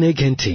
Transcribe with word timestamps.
Na-ege 0.00 0.26
ntị 0.34 0.52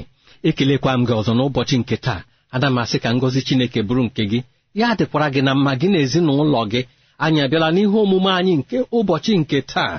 ekelekwa 0.48 0.92
m 1.00 1.02
gị 1.08 1.14
ọzọ 1.20 1.32
n'ụbọchị 1.38 1.76
nke 1.82 1.96
taa. 2.06 2.22
Ana 2.56 2.68
m 2.70 2.78
asị 2.82 2.98
ka 3.04 3.10
ngọzi 3.18 3.40
chineke 3.48 3.80
bụrụ 3.88 4.04
nke 4.08 4.24
gị. 4.32 4.40
Ya 4.80 4.88
dịkwara 5.00 5.28
gị 5.34 5.42
na 5.44 5.52
mma 5.56 5.72
gị 5.80 5.88
na 5.92 5.98
ezinụlọ 6.06 6.62
gị. 6.72 6.82
Anyị 7.24 7.40
abịala 7.46 7.68
n'ihe 7.76 7.98
omume 8.04 8.32
anyị 8.40 8.54
nke 8.60 8.78
ụbọchị 8.98 9.34
nke 9.42 9.58
taa. 9.72 9.94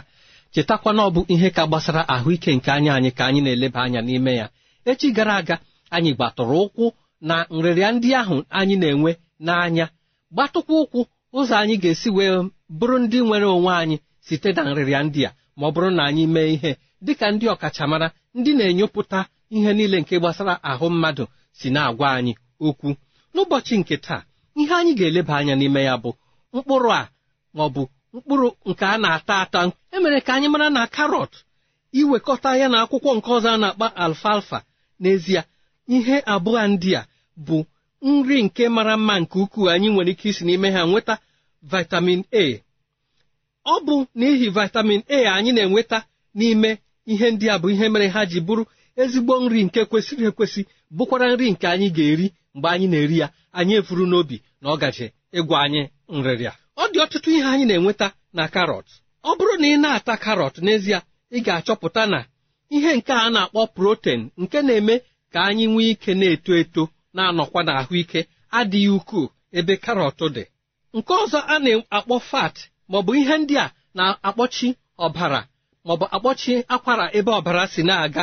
Chetakwana 0.52 1.02
ọ 1.08 1.10
bụ 1.14 1.20
ihe 1.34 1.48
ka 1.56 1.62
gbasara 1.66 2.02
ahụike 2.14 2.50
nke 2.56 2.70
anya 2.76 2.92
anyị 2.98 3.10
ka 3.16 3.22
anyị 3.28 3.40
na-eleba 3.44 3.80
anya 3.86 4.00
n'ime 4.06 4.32
ya. 4.40 4.46
Echi 4.90 5.08
gara 5.16 5.34
aga 5.40 5.56
anyị 5.96 6.10
gbatụrụ 6.16 6.56
ụkwụ 6.64 6.84
na 7.28 7.36
nrịrịa 7.56 7.90
ndị 7.94 8.08
ahụ 8.20 8.36
anyị 8.58 8.74
na-enwe 8.80 9.10
n'anya. 9.46 9.86
Gbatụkwa 10.34 10.74
ụkwụ 10.82 11.00
ụzọ 11.38 11.54
anyị 11.62 11.74
ga-esi 11.82 12.10
wee 12.16 12.32
bụrụ 12.78 12.96
ndị 13.04 13.18
nwere 13.26 13.46
onwe 13.56 13.72
anyị 13.82 13.96
site 14.26 14.48
na 14.56 14.62
nrịrịa 14.70 15.02
ndị 15.06 15.20
a. 15.28 15.30
Ma 15.58 15.64
ọ 15.68 15.70
bụrụ 15.74 15.88
na 15.96 16.02
anyị 16.08 16.24
mee 16.34 16.48
ihe 16.54 16.70
dịka 17.06 17.26
ndị 17.30 17.46
ọkachamara 17.54 18.08
ndị 18.38 18.50
na-enyopụta 18.58 19.20
ihe 19.54 19.70
niile 19.76 20.00
nke 20.00 20.14
gbasara 20.20 20.54
ahụ 20.70 20.86
mmadụ 20.90 21.24
si 21.58 21.68
na-agwa 21.74 22.06
anyị 22.16 22.32
okwu. 22.66 22.88
N'ụbọchị 23.34 23.74
nke 23.80 23.96
taa 24.06 24.22
ihe 24.60 24.74
anyị 24.78 24.92
ga-eleba 24.98 25.34
anya 25.38 25.54
n'ime 25.58 25.80
ya 25.88 25.94
bụ 26.02 26.10
mkpụrụ 26.54 26.90
a 27.00 27.02
ma 27.56 27.62
ọ 27.64 27.68
bụ 27.74 27.82
mkpụrụ 28.14 28.48
nke 28.68 28.84
a 28.84 28.96
na-ata 29.02 29.34
ata. 29.42 29.60
Emere 29.94 30.20
ka 30.26 30.30
anyị 30.36 30.48
mara 30.52 30.68
na 30.76 30.82
karọt 30.94 31.32
iwekọta 32.00 32.50
ya 32.60 32.66
na 32.72 32.78
akwụkwọ 32.84 33.10
nke 33.16 33.28
ọzọ 33.36 33.48
a 33.54 33.56
na-akpa 33.62 33.86
alfalfa. 34.04 34.58
N'ezie 35.00 35.40
ihe 35.94 36.16
abụọ 36.34 36.60
ndị 36.72 36.90
a 37.00 37.02
bụ 37.46 37.56
nri 38.08 38.38
nke 38.46 38.64
mara 38.76 38.94
mma 39.00 39.14
nke 39.22 39.36
ukwuu 39.44 39.68
anyị 39.72 39.88
nwere 39.92 40.10
ike 40.14 40.26
isi 40.30 40.42
n'ime 40.46 40.68
ha 40.74 40.82
nweta 40.90 41.14
vitamin 41.72 42.20
a. 42.32 42.44
Ọ 43.72 43.74
bụ 43.86 43.94
n'ihi 44.18 44.48
vitamin 44.58 45.00
a 45.08 45.18
anyị 45.36 45.50
na-enweta 45.56 45.98
n'ime 46.38 46.70
ihe 47.12 47.26
ndị 47.34 47.46
a 47.50 47.56
bụ 47.60 47.66
ihe 47.74 47.86
mere 47.92 48.08
ha 48.14 48.20
ji 48.30 48.40
bụrụ 48.46 48.64
ezigbo 49.02 49.34
nri 49.44 49.60
nke 49.66 49.80
kwesịrị 49.90 50.24
ekwesị 50.30 50.60
bụkwara 50.96 51.26
nri 51.32 51.46
nke 51.52 51.66
anyị 51.74 51.88
ga-eri 51.96 52.26
mgbe 52.54 52.68
anyị 52.74 52.86
na-eri 52.92 53.16
ya 53.22 53.26
anyị 53.58 53.72
efuru 53.80 54.04
n'obi 54.10 54.36
na 54.60 54.66
ọ 54.74 54.76
gaji 54.82 55.06
ịgwa 55.38 55.56
anyị 55.64 55.82
nrịrịa 56.16 56.52
ọ 56.82 56.84
dị 56.92 56.98
ọtụtụ 57.04 57.28
ihe 57.36 57.44
anyị 57.52 57.64
na-enweta 57.68 58.08
na 58.36 58.44
karọt 58.54 58.86
ọ 59.28 59.30
bụrụ 59.38 59.54
na 59.60 59.66
ị 59.74 59.76
na-ata 59.82 60.14
karọt 60.24 60.54
n'ezie 60.64 60.98
ị 61.36 61.38
ga-achọpụta 61.46 62.02
na 62.12 62.18
ihe 62.76 62.90
nke 62.98 63.12
a 63.24 63.28
na-akpọ 63.34 63.60
protein 63.76 64.20
nke 64.42 64.58
na-eme 64.66 64.94
ka 65.32 65.38
anyị 65.48 65.64
nwee 65.72 65.90
ike 65.94 66.12
na-eto 66.20 66.52
eto 66.62 66.82
na-anọkwa 67.16 67.60
n'ahụike 67.66 68.20
adịghị 68.58 68.90
ukwuu 68.98 69.26
ebe 69.58 69.74
karọt 69.84 70.18
dị. 70.34 70.44
Nke 70.96 71.12
ọzọ 71.22 71.38
a 71.52 71.56
na-akpọ 71.64 72.16
fat 72.30 72.54
maọbụ 72.90 73.10
ihe 73.20 73.34
ndị 73.42 73.54
a 73.64 73.66
na-akpọchi 73.96 74.68
ọbara 75.04 75.40
maọbụ 75.86 76.04
akpọchi 76.16 76.52
akwara 76.74 77.06
ebe 77.18 77.30
ọbara 77.38 77.62
si 77.72 77.82
na-aga 77.88 78.22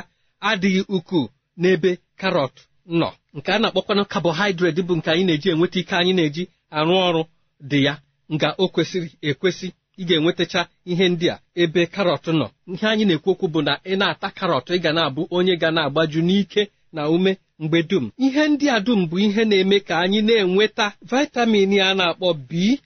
adịghị 0.50 0.82
ukwuu 0.96 1.28
n'ebe 1.62 1.92
karọt 2.20 2.54
nọ. 3.00 3.10
Nke 3.36 3.50
a 3.56 3.60
na-akpọkwanụ 3.62 4.04
carbohydrate 4.12 4.82
bụ 4.88 4.94
nke 4.98 5.10
anyị 5.12 5.24
na-eji 5.28 5.48
enweta 5.54 5.78
ike 5.82 5.96
anyị 6.00 6.14
na-eji 6.18 6.44
arụ 6.78 6.94
ọrụ 7.08 7.22
dị 7.70 7.80
ya. 7.88 7.94
Nga 8.34 8.48
o 8.58 8.66
kwesịrị 8.74 9.10
ekwesị 9.30 9.68
ị 10.02 10.04
ga-enwetacha 10.08 10.62
ihe 10.92 11.06
ndị 11.10 11.28
a 11.34 11.40
ebe 11.62 11.82
karọt 11.96 12.26
nọ. 12.40 12.46
Ihe 12.74 12.86
anyị 12.92 13.06
na-ekwu 13.08 13.30
okwu 13.34 13.46
bụ 13.54 13.60
na 13.68 13.74
ị 13.92 13.94
na-ata 14.00 14.28
karọt 14.38 14.68
ị 14.76 14.78
ga 14.84 14.92
na-abụ 14.98 15.22
onye 15.36 15.54
ga 15.62 15.70
na-agbaju 15.76 16.22
n'ike 16.28 16.62
na 16.96 17.02
ume 17.16 17.32
mgbe 17.62 17.80
dum. 17.90 18.06
Ihe 18.26 18.44
ndị 18.52 18.66
a 18.76 18.80
dum 18.86 19.00
bụ 19.10 19.16
ihe 19.26 19.42
na-eme 19.50 19.78
ka 19.88 19.94
anyị 20.04 20.20
na-enweta 20.28 20.86
vitamin 21.10 21.72
a 21.80 21.94
na-akpọ 22.00 22.28
B 22.50 22.80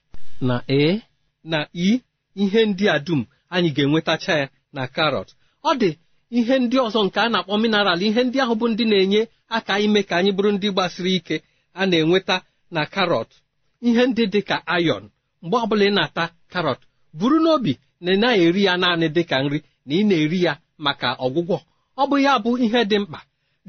na 0.48 0.56
A 0.69 1.00
na 1.51 1.60
E. 1.74 2.00
Ihe 2.44 2.62
ndị 2.69 2.86
a 2.89 3.00
dum 3.06 3.21
anyị 3.53 3.69
ga-enwetacha 3.75 4.33
ya 4.42 4.48
na 4.74 4.83
karọt. 4.95 5.27
Ọ 5.63 5.71
dị 5.81 5.89
ihe 6.29 6.56
ndị 6.59 6.77
ọzọ 6.85 7.00
nke 7.06 7.19
a 7.19 7.29
na-akpọ 7.31 7.53
mineral 7.62 8.01
ihe 8.07 8.21
ndị 8.24 8.38
ahụ 8.44 8.53
bụ 8.59 8.65
ndị 8.71 8.83
na-enye 8.91 9.21
aka 9.56 9.74
ime 9.85 10.01
ka 10.09 10.13
anyị 10.19 10.31
bụrụ 10.35 10.50
ndị 10.56 10.68
gbasiri 10.74 11.12
ike 11.19 11.35
a 11.74 11.85
na-enweta 11.89 12.35
na 12.71 12.81
karọt 12.94 13.29
ihe 13.88 14.03
ndị 14.07 14.24
dị 14.33 14.41
ka 14.50 14.56
ayọn 14.75 15.03
mgbe 15.41 15.57
ọbụla 15.63 15.83
ị 15.89 15.91
na-ata 15.97 16.24
karọt 16.53 16.79
buru 17.18 17.38
n'obi 17.44 17.74
na 18.03 18.09
ị 18.13 18.18
naghị 18.21 18.41
eri 18.47 18.62
ya 18.68 18.74
naanị 18.81 19.07
dị 19.15 19.24
ka 19.29 19.38
nri 19.44 19.59
na 19.88 19.94
ị 20.00 20.03
na-eri 20.09 20.39
ya 20.45 20.53
maka 20.85 21.09
ọgwụgwọ. 21.25 21.57
Ọ 22.01 22.03
bụ 22.09 22.15
ya 22.25 22.33
bụ 22.44 22.50
ihe 22.65 22.81
dị 22.89 22.97
mkpa. 23.03 23.19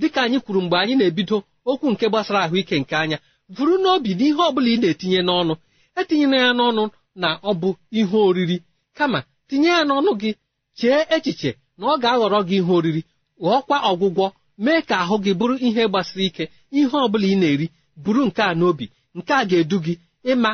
Dịka 0.01 0.21
anyị 0.25 0.39
kwuru 0.45 0.61
mgbe 0.65 0.77
anyị 0.83 0.95
na-ebido 0.99 1.37
okwu 1.71 1.87
nke 1.93 2.07
gbasara 2.11 2.41
ahụike 2.45 2.77
nke 2.83 2.95
anya 3.03 3.19
vụrụ 3.55 3.75
n'obi 3.83 4.11
na 4.19 4.25
ihe 4.29 4.43
ọ 4.49 4.53
bụla 4.55 4.69
ị 4.75 4.77
na-etinye 4.83 5.21
n'ọnụ 5.29 5.55
etinyela 6.01 6.37
ya 6.45 6.51
n'ọnụ 6.59 6.83
na 7.23 7.29
ọ 7.43 7.53
bụ 7.61 7.69
ihe 7.99 8.17
oriri. 8.29 8.57
Kama 8.99 9.19
tinye 9.49 9.69
ya 9.75 9.81
n'ọnụ 9.89 10.11
gị 10.21 10.31
chee 10.79 11.01
echiche 11.17 11.51
na 11.79 11.85
ọ 11.93 11.95
ga-aghọrọ 12.03 12.39
gị 12.49 12.57
ihe 12.61 12.73
oriri 12.79 13.03
ghọọkwa 13.43 13.77
ọgwụgwọ 13.91 14.27
mee 14.65 14.81
ka 14.89 14.95
ahụ 15.03 15.17
gị 15.25 15.33
bụrụ 15.39 15.55
ihe 15.67 15.83
gbasiri 15.91 16.25
ike 16.29 16.45
ihe 16.79 16.97
ọ 17.05 17.09
bụla 17.13 17.27
ị 17.33 17.37
na-eri 17.41 17.67
buru 18.05 18.23
nke 18.29 18.43
a 18.51 18.53
n'obi 18.59 18.87
nke 19.17 19.33
a 19.41 19.43
ga-edu 19.51 19.77
gị 19.85 19.95
ịma 20.33 20.51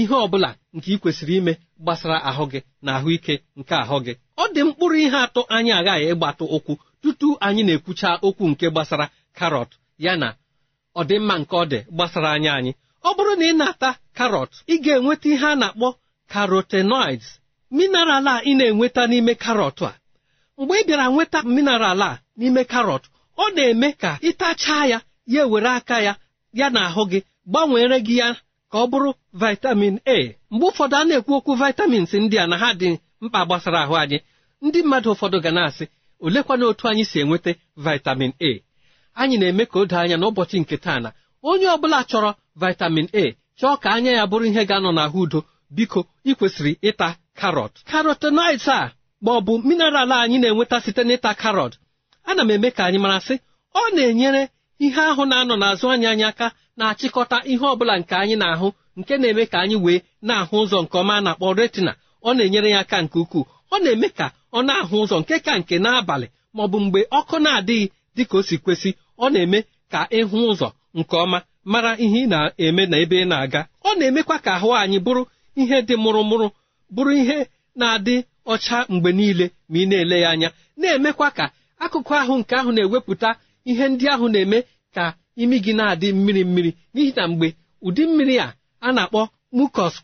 ihe 0.00 0.14
ọ 0.24 0.26
bụla 0.32 0.50
nke 0.76 0.88
ị 0.94 0.98
kwesịrị 1.02 1.34
ime 1.40 1.52
gbasara 1.82 2.16
ahụ 2.30 2.44
gị 2.52 2.60
na 2.84 2.90
ahụike 2.98 3.34
nke 3.58 3.74
ahụ 3.82 3.96
gị. 4.04 4.12
Ọ 4.42 4.44
dị 4.54 4.60
mkpụrụ 4.68 4.96
ihe 5.04 5.18
atọ 5.26 5.40
anyị 5.56 5.72
aghaghị 5.78 6.04
ịgbatụ 6.12 6.44
ụkwụ 6.56 6.72
tutu 7.02 7.28
anyị 7.46 7.62
na-ekwucha 7.66 8.08
okwu 8.26 8.44
nke 8.50 8.66
gbasara 8.72 9.06
karọt 9.38 9.70
ya 10.04 10.12
na 10.22 10.28
ọdịmma 11.00 11.34
nke 11.40 11.54
ọ 11.62 11.64
dị 11.70 11.78
gbasara 11.94 12.28
anya 12.36 12.50
anyị. 12.58 12.72
Ọ 13.08 13.10
bụrụ 13.16 13.32
na 13.40 13.44
ị 13.50 13.52
na-ata 13.60 13.90
karọt 14.18 14.50
ị 14.72 14.74
ga-enweta 14.84 15.26
ihe 15.34 15.46
a 15.46 15.54
na-akpọ 15.60 15.88
karotenoids 16.32 17.26
mineral 17.76 18.26
a 18.32 18.34
ị 18.50 18.52
na-enweta 18.58 19.02
n'ime 19.10 19.32
karọt 19.44 19.78
a. 19.88 19.90
mgbe 20.58 20.74
ị 20.80 20.84
bịara 20.86 21.06
nweta 21.08 21.42
mineral 21.42 22.02
a 22.02 22.18
n'ime 22.38 22.62
karọt 22.64 23.02
ọ 23.38 23.44
na-eme 23.54 23.92
ka 23.92 24.10
ịtachaa 24.28 24.84
ya 24.92 24.98
ya 25.26 25.42
ewere 25.44 25.68
aka 25.78 26.00
ya 26.06 26.12
ya 26.52 26.70
na 26.70 26.80
ahụ 26.88 27.02
gị 27.10 27.20
gbanwere 27.50 27.98
gị 28.06 28.16
ya 28.18 28.28
ka 28.72 28.78
ọ 28.78 28.86
bụrụ 28.90 29.10
vitamin 29.32 29.94
a. 30.06 30.16
Mgbe 30.50 30.66
ụfọdụ 30.68 30.94
a 31.00 31.04
na-ekwu 31.04 31.32
okwu 31.38 31.52
vitamins 31.62 32.12
ndị 32.14 32.36
a 32.42 32.46
na 32.46 32.56
ha 32.62 32.68
dị 32.80 32.98
mkpa 33.20 33.44
gbasara 33.46 33.80
ahụ 33.84 33.94
anyị. 34.02 34.18
Ndị 34.62 34.82
mmadụ 34.82 35.10
ụfọdụ 35.14 35.36
ga 35.44 35.50
na-asị 35.50 35.84
olekwana 36.24 36.64
otu 36.66 36.88
anyị 36.88 37.04
si 37.04 37.20
enweta 37.20 37.52
vitamin 37.76 38.32
a? 38.40 38.50
Anyị 39.20 39.36
na-eme 39.38 39.64
ka 39.66 39.78
o 39.80 39.84
doo 39.90 39.98
anya 40.00 40.16
n'ụbọchị 40.16 40.56
nke 40.60 40.76
taa 40.76 41.00
na 41.00 41.12
onye 41.42 41.66
ọ 41.66 41.76
bụla 41.82 41.98
chọrọ 42.10 42.30
vitamin 42.62 43.06
a 43.12 43.24
chọọ 43.60 43.76
ka 43.82 43.88
anya 43.96 44.10
ya 44.18 44.24
bụrụ 44.30 44.44
ihe 44.50 44.62
ga-anọ 44.68 44.90
n'ahụ 44.96 45.20
udo. 45.22 45.40
Biko 45.70 46.00
ị 46.24 46.32
kwesịrị 46.38 46.72
ịta 46.88 47.08
karọt 47.40 47.72
karotenoids 47.90 48.68
a 48.68 48.92
ma 49.24 49.30
ọ 49.38 49.40
bụ 49.46 49.52
mineral 49.68 50.12
anyị 50.12 50.36
na-enweta 50.42 50.76
site 50.84 51.02
n'ịta 51.08 51.30
karọt 51.42 51.72
ana 52.30 52.42
m 52.44 52.50
eme 52.54 52.68
ka 52.76 52.82
anyị 52.88 52.98
mara 53.04 53.18
sị 53.26 53.34
ọ 53.80 53.82
na-enyere 53.94 54.42
ihe 54.84 55.00
ahụ 55.10 55.22
na-anọ 55.30 55.54
n'azụ 55.62 55.86
anyị 55.94 56.06
anyị 56.12 56.24
aka 56.30 56.46
na-achịkọta 56.78 57.36
ihe 57.52 57.64
ọ 57.72 57.76
bụla 57.78 57.94
nke 58.00 58.14
anyị 58.22 58.36
na-ahụ 58.42 58.68
nke 58.98 59.14
na-eme 59.20 59.44
ka 59.52 59.58
anyị 59.64 59.76
wee 59.84 60.00
na-ahụ 60.28 60.54
ụzọ 60.64 60.78
nke 60.84 60.96
ọma 61.02 61.14
na-akpọ 61.24 61.46
retina. 61.58 61.92
Ọ 62.28 62.30
na-enyere 62.36 62.68
ya 62.74 62.80
aka 62.84 62.96
nke 63.04 63.16
ukwuu. 63.22 63.44
Ọ 63.74 63.76
na-eme 63.84 64.08
ka 64.18 64.26
ọ 64.56 64.58
na-ahụ 64.68 64.94
ụzọ 65.04 65.16
nke 65.22 65.34
ka 65.46 65.52
nke 65.60 65.74
n'abalị 65.84 66.26
ma 66.54 66.60
ọ 66.64 66.68
bụ 66.72 66.78
mgbe 66.84 67.00
ọkụ 67.18 67.36
na-adịghị 67.44 67.86
dị 68.16 68.22
ka 68.30 68.36
o 68.38 68.42
si 68.48 68.56
kwesị 68.64 68.90
ọ 69.24 69.26
na-eme 69.32 69.58
ka 69.92 70.00
ịhụ 70.18 70.38
ụzọ 70.50 70.68
nke 70.98 71.14
ọma 71.24 71.38
mara 71.72 71.92
ihe 72.04 72.18
ị 72.24 72.26
na-eme 72.32 72.82
na 72.90 72.96
ebe 73.02 73.16
ị 73.24 73.26
na-aga. 73.30 73.60
Ọ 73.88 73.90
na-emekwa 73.98 74.36
ka 74.44 74.50
ahụ 74.56 74.68
anyị 74.82 74.98
bụrụ 75.06 75.22
ihe 75.60 75.76
dị 75.88 75.94
mụrụmụrụ 76.04 76.46
bụrụ 76.94 77.12
ihe 77.22 77.36
na-adị 77.80 78.14
ọcha 78.52 78.76
mgbe 78.92 79.10
niile 79.18 79.46
ma 79.70 79.76
ị 79.82 79.86
na-ele 79.90 80.16
ya 80.24 80.28
anya 80.34 80.48
na-emekwa 80.80 81.28
ka 81.38 81.44
akụkụ 81.84 82.12
ahụ 82.20 82.34
nke 82.40 82.54
ahụ 82.60 82.70
na-ewepụta 82.76 83.28
ihe 83.70 83.84
ndị 83.92 84.04
ahụ 84.14 84.26
na-eme 84.32 84.58
ka 84.94 85.04
imi 85.42 85.56
gị 85.64 85.72
na-adị 85.78 86.08
mmiri 86.16 86.42
mmiri. 86.48 86.70
N'ihi 86.94 87.12
na 87.16 87.24
mgbe 87.30 87.48
ụdị 87.86 88.02
mmiri 88.08 88.36
a 88.38 88.48
a 88.80 88.88
na-akpọ 88.96 89.20
mukos 89.56 89.94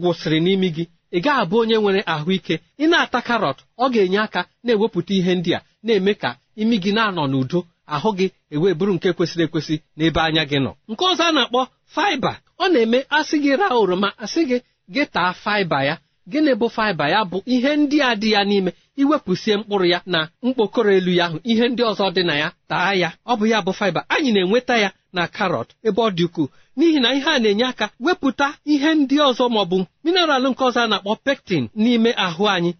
gwụsịrị 0.00 0.38
n'imi 0.44 0.68
gị 0.76 0.84
ị 1.16 1.18
gaghị 1.24 1.40
abụ 1.42 1.56
onye 1.62 1.76
nwere 1.82 2.00
ahụike. 2.14 2.54
Ị 2.82 2.84
na-ata 2.90 3.20
karọt 3.28 3.58
ọ 3.82 3.84
ga-enye 3.92 4.18
aka 4.26 4.40
na-ewepụta 4.64 5.12
ihe 5.18 5.32
ndị 5.38 5.50
a 5.54 5.60
na-eme 5.86 6.12
ka 6.22 6.30
imi 6.60 6.76
gị 6.82 6.90
na-anọ 6.96 7.22
n'udo 7.30 7.60
ahụ 7.94 8.08
gị 8.18 8.26
ewee 8.54 8.74
bụrụ 8.78 8.92
nke 8.96 9.08
kwesịrị 9.16 9.44
ekwesị 9.46 9.74
n'ebe 9.96 10.20
anya 10.26 10.42
gị 10.50 10.58
nọ. 10.64 10.70
Nke 10.90 11.02
ọzọ 11.10 11.22
a 11.28 11.32
na-akpọ 11.36 11.60
faiba 11.94 12.32
ọ 12.62 12.64
na-eme 12.72 12.98
asị 13.18 13.36
gị 13.44 13.52
raa 13.60 13.74
oroma 13.82 14.08
asị 14.24 14.40
gị 14.50 14.58
gị 14.94 15.02
taa 15.14 15.32
faiba 15.42 15.78
ya. 15.88 15.94
Gịnị 16.30 16.52
bụ 16.60 16.66
faiba 16.76 17.08
ya 17.14 17.20
bụ 17.30 17.38
ihe 17.54 17.76
ndị 17.76 17.98
a 18.08 18.14
dị 18.20 18.30
ya 18.34 18.44
n'ime? 18.44 18.72
Iwepụsie 18.96 19.56
mkpụrụ 19.56 19.84
ya 19.92 20.00
na 20.06 20.28
mkpokoro 20.42 20.90
elu 20.98 21.12
ya 21.18 21.24
ahụ 21.26 21.38
ihe 21.44 21.68
ndị 21.68 21.82
ọzọ 21.90 22.06
dị 22.14 22.22
na 22.28 22.34
ya 22.42 22.48
taa 22.68 22.92
ya. 23.02 23.08
Ọ 23.26 23.32
bụ 23.38 23.44
ya 23.52 23.58
bụ 23.66 23.72
faiba 23.78 24.00
anyị 24.08 24.30
na-enweta 24.32 24.76
ya 24.84 24.90
na 25.12 25.22
karọt 25.36 25.68
ebe 25.88 26.00
ọ 26.02 26.10
dị 26.16 26.24
ukwuu. 26.24 26.48
N'ihi 26.76 27.00
na 27.00 27.08
ihe 27.14 27.30
a 27.30 27.38
na-enye 27.38 27.64
aka 27.72 27.86
wepụta 28.00 28.46
ihe 28.64 28.94
ndị 28.94 29.16
ọzọ 29.28 29.44
maọbụ 29.54 29.76
mineral 30.04 30.42
nke 30.50 30.62
ọzọ 30.68 30.80
a 30.80 30.86
na-akpọ 30.90 31.12
pektin 31.24 31.64
n'ime 31.82 32.10
ahụ 32.26 32.44
anyị. 32.54 32.72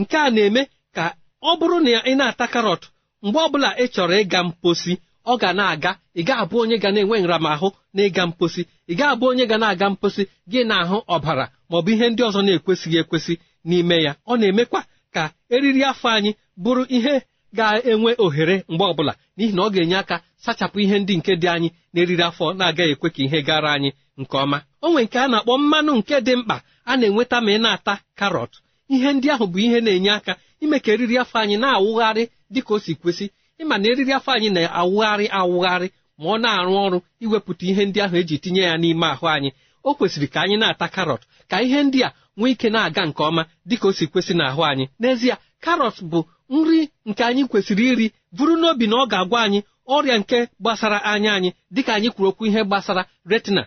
Nke 0.00 0.16
a 0.16 0.30
na-eme 0.34 0.62
ka 0.96 1.04
ọ 1.42 1.50
bụrụ 1.58 1.76
na 1.84 1.90
ị 2.10 2.14
na-ata 2.16 2.46
karọt 2.54 2.82
mgbe 3.22 3.38
ọbụla 3.46 3.68
ị 3.82 3.86
chọrọ 3.94 4.14
ịga 4.22 4.40
mposi 4.48 4.92
ọ 5.30 5.38
ga 5.40 5.50
na-aga 5.58 5.92
ị 6.16 6.22
ga-abụ 6.28 6.56
onye 6.62 6.76
ga 6.82 6.90
na-enwe 6.92 7.16
nramahụ 7.20 7.68
na 7.94 8.00
ịga 8.08 8.22
mposi. 8.26 8.62
Ị 8.88 8.94
ga-abụ 8.98 9.24
onye 9.30 9.44
ga 9.50 9.58
na-aga 9.58 9.86
mposi 9.90 10.22
gị 10.50 10.60
na-ahụ 10.70 10.96
ọbara 11.14 11.44
maọbụ 11.70 11.90
ihe 11.94 12.06
ndị 12.10 12.22
ọzọ 12.28 12.40
na-ekwesịghị 12.46 12.98
ekwesị 13.02 13.34
n'ime 13.68 13.96
ya. 14.06 14.12
Ọ 14.30 14.36
na-emekwa 14.40 14.80
ka 15.14 15.22
eriri 15.54 15.82
afọ 15.90 16.08
anyị 16.16 16.30
bụrụ 16.62 16.84
ihe 16.96 17.14
ga-enwe 17.56 18.10
ohere 18.24 18.56
mgbe 18.68 18.84
ọbụla 18.92 19.12
n'ihi 19.36 19.52
na 19.56 19.62
ọ 19.62 19.70
ga-enye 19.74 19.96
aka 20.02 20.16
sachapụ 20.44 20.76
ihe 20.84 20.96
ndị 20.98 21.14
nke 21.18 21.32
dị 21.42 21.48
anyị 21.54 21.68
na-eriri 21.92 22.22
afọ 22.30 22.44
na-agaghị 22.58 22.92
ekwe 22.94 23.08
ka 23.14 23.20
ihe 23.26 23.38
gara 23.48 23.70
anyị 23.76 23.90
nke 24.20 24.36
ọma. 24.44 24.58
O 24.84 24.88
nwere 24.90 25.04
nke 25.06 25.18
a 25.18 25.26
na-akpọ 25.32 25.52
mmanụ 25.58 25.92
nke 26.00 26.14
dị 26.26 26.34
mkpa 26.40 26.56
a 26.84 26.92
na-enweta 26.98 27.36
ma 27.44 27.50
ị 27.56 27.58
na-ata 27.64 27.94
karọt. 28.18 28.50
Ihe 28.94 29.08
ndị 29.12 29.28
ahụ 29.34 29.44
bụ 29.52 29.58
ihe 29.66 29.78
na-enye 29.80 30.10
aka 30.18 30.32
ime 30.62 30.78
ka 30.84 30.90
eriri 30.94 31.16
afọ 31.22 31.36
anyị 31.42 31.56
na-awụgharị 31.62 32.24
dịka 32.52 32.74
o 32.74 32.78
si 32.84 32.92
kwesị 33.00 33.26
ịma 33.62 33.76
na 33.78 33.86
eriri 33.90 34.12
afọ 34.18 34.30
anyị 34.36 34.48
na-awụgharị 34.56 35.26
awụgharị 35.38 35.88
ma 36.18 36.26
ọ 36.34 36.36
na-arụ 36.42 36.72
ọrụ 36.86 36.98
iwepụta 37.24 37.64
ihe 37.70 37.82
ndị 37.88 37.98
ahụ 38.04 38.16
eji 38.20 38.36
tinye 38.42 38.62
ya 38.68 38.74
n'ime 38.80 39.06
ahụ 39.14 39.26
anyị. 39.34 39.50
O 39.84 39.90
kwesịrị 39.98 40.26
ka 40.32 40.38
anyị 40.44 40.56
na-ata 40.60 40.86
karọt 40.94 41.22
ka 41.50 41.56
ihe 41.66 41.78
ndị 41.86 41.98
a 42.06 42.12
nwee 42.36 42.50
ike 42.54 42.68
na-aga 42.74 43.02
nke 43.08 43.22
ọma 43.28 43.42
dịka 43.68 43.86
o 43.88 43.92
si 43.96 44.04
kwesị 44.12 44.32
n'ahụ 44.38 44.60
anyị. 44.70 44.84
N'ezie 45.00 45.34
karọt 45.64 45.96
bụ 46.10 46.20
nri 46.54 46.80
nke 47.08 47.22
anyị 47.28 47.42
kwesịrị 47.50 47.84
iri 47.92 48.06
bụrụ 48.36 48.54
n'obi 48.60 48.86
na 48.90 48.96
ọ 49.02 49.04
ga-agwa 49.10 49.38
anyị 49.46 49.60
ọrịa 49.94 50.16
nke 50.20 50.38
gbasara 50.60 50.98
anya 51.12 51.30
anyị 51.38 51.50
dịka 51.74 51.92
anyị 51.96 52.08
kwuru 52.14 52.28
okwu 52.30 52.44
ihe 52.48 52.60
gbasara 52.68 53.02
retina 53.30 53.62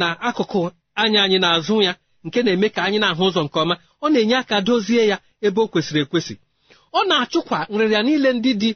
na 0.00 0.06
akụkụ 0.28 0.60
anya 1.02 1.20
anyị 1.24 1.38
na-azụ 1.44 1.76
ya 1.86 1.92
nke 2.26 2.38
na-eme 2.42 2.68
ka 2.74 2.80
anyị 2.86 2.98
na-ahụ 3.02 3.22
ụzọ 3.28 3.40
nke 3.46 3.58
ọma. 3.64 3.74
Ọ 4.02 4.06
na-enye 4.12 4.36
aka 4.42 4.56
dozie 4.66 5.02
ya 5.10 5.16
ebe 5.46 5.60
o 5.60 5.66
kwesịrị 5.72 6.00
ekwesị. 6.04 6.34
Ọ 6.98 7.00
na-achụkwa 7.08 7.58
nrịrịa 7.72 8.02
niile 8.06 8.30
ndị 8.38 8.52
dị 8.60 8.70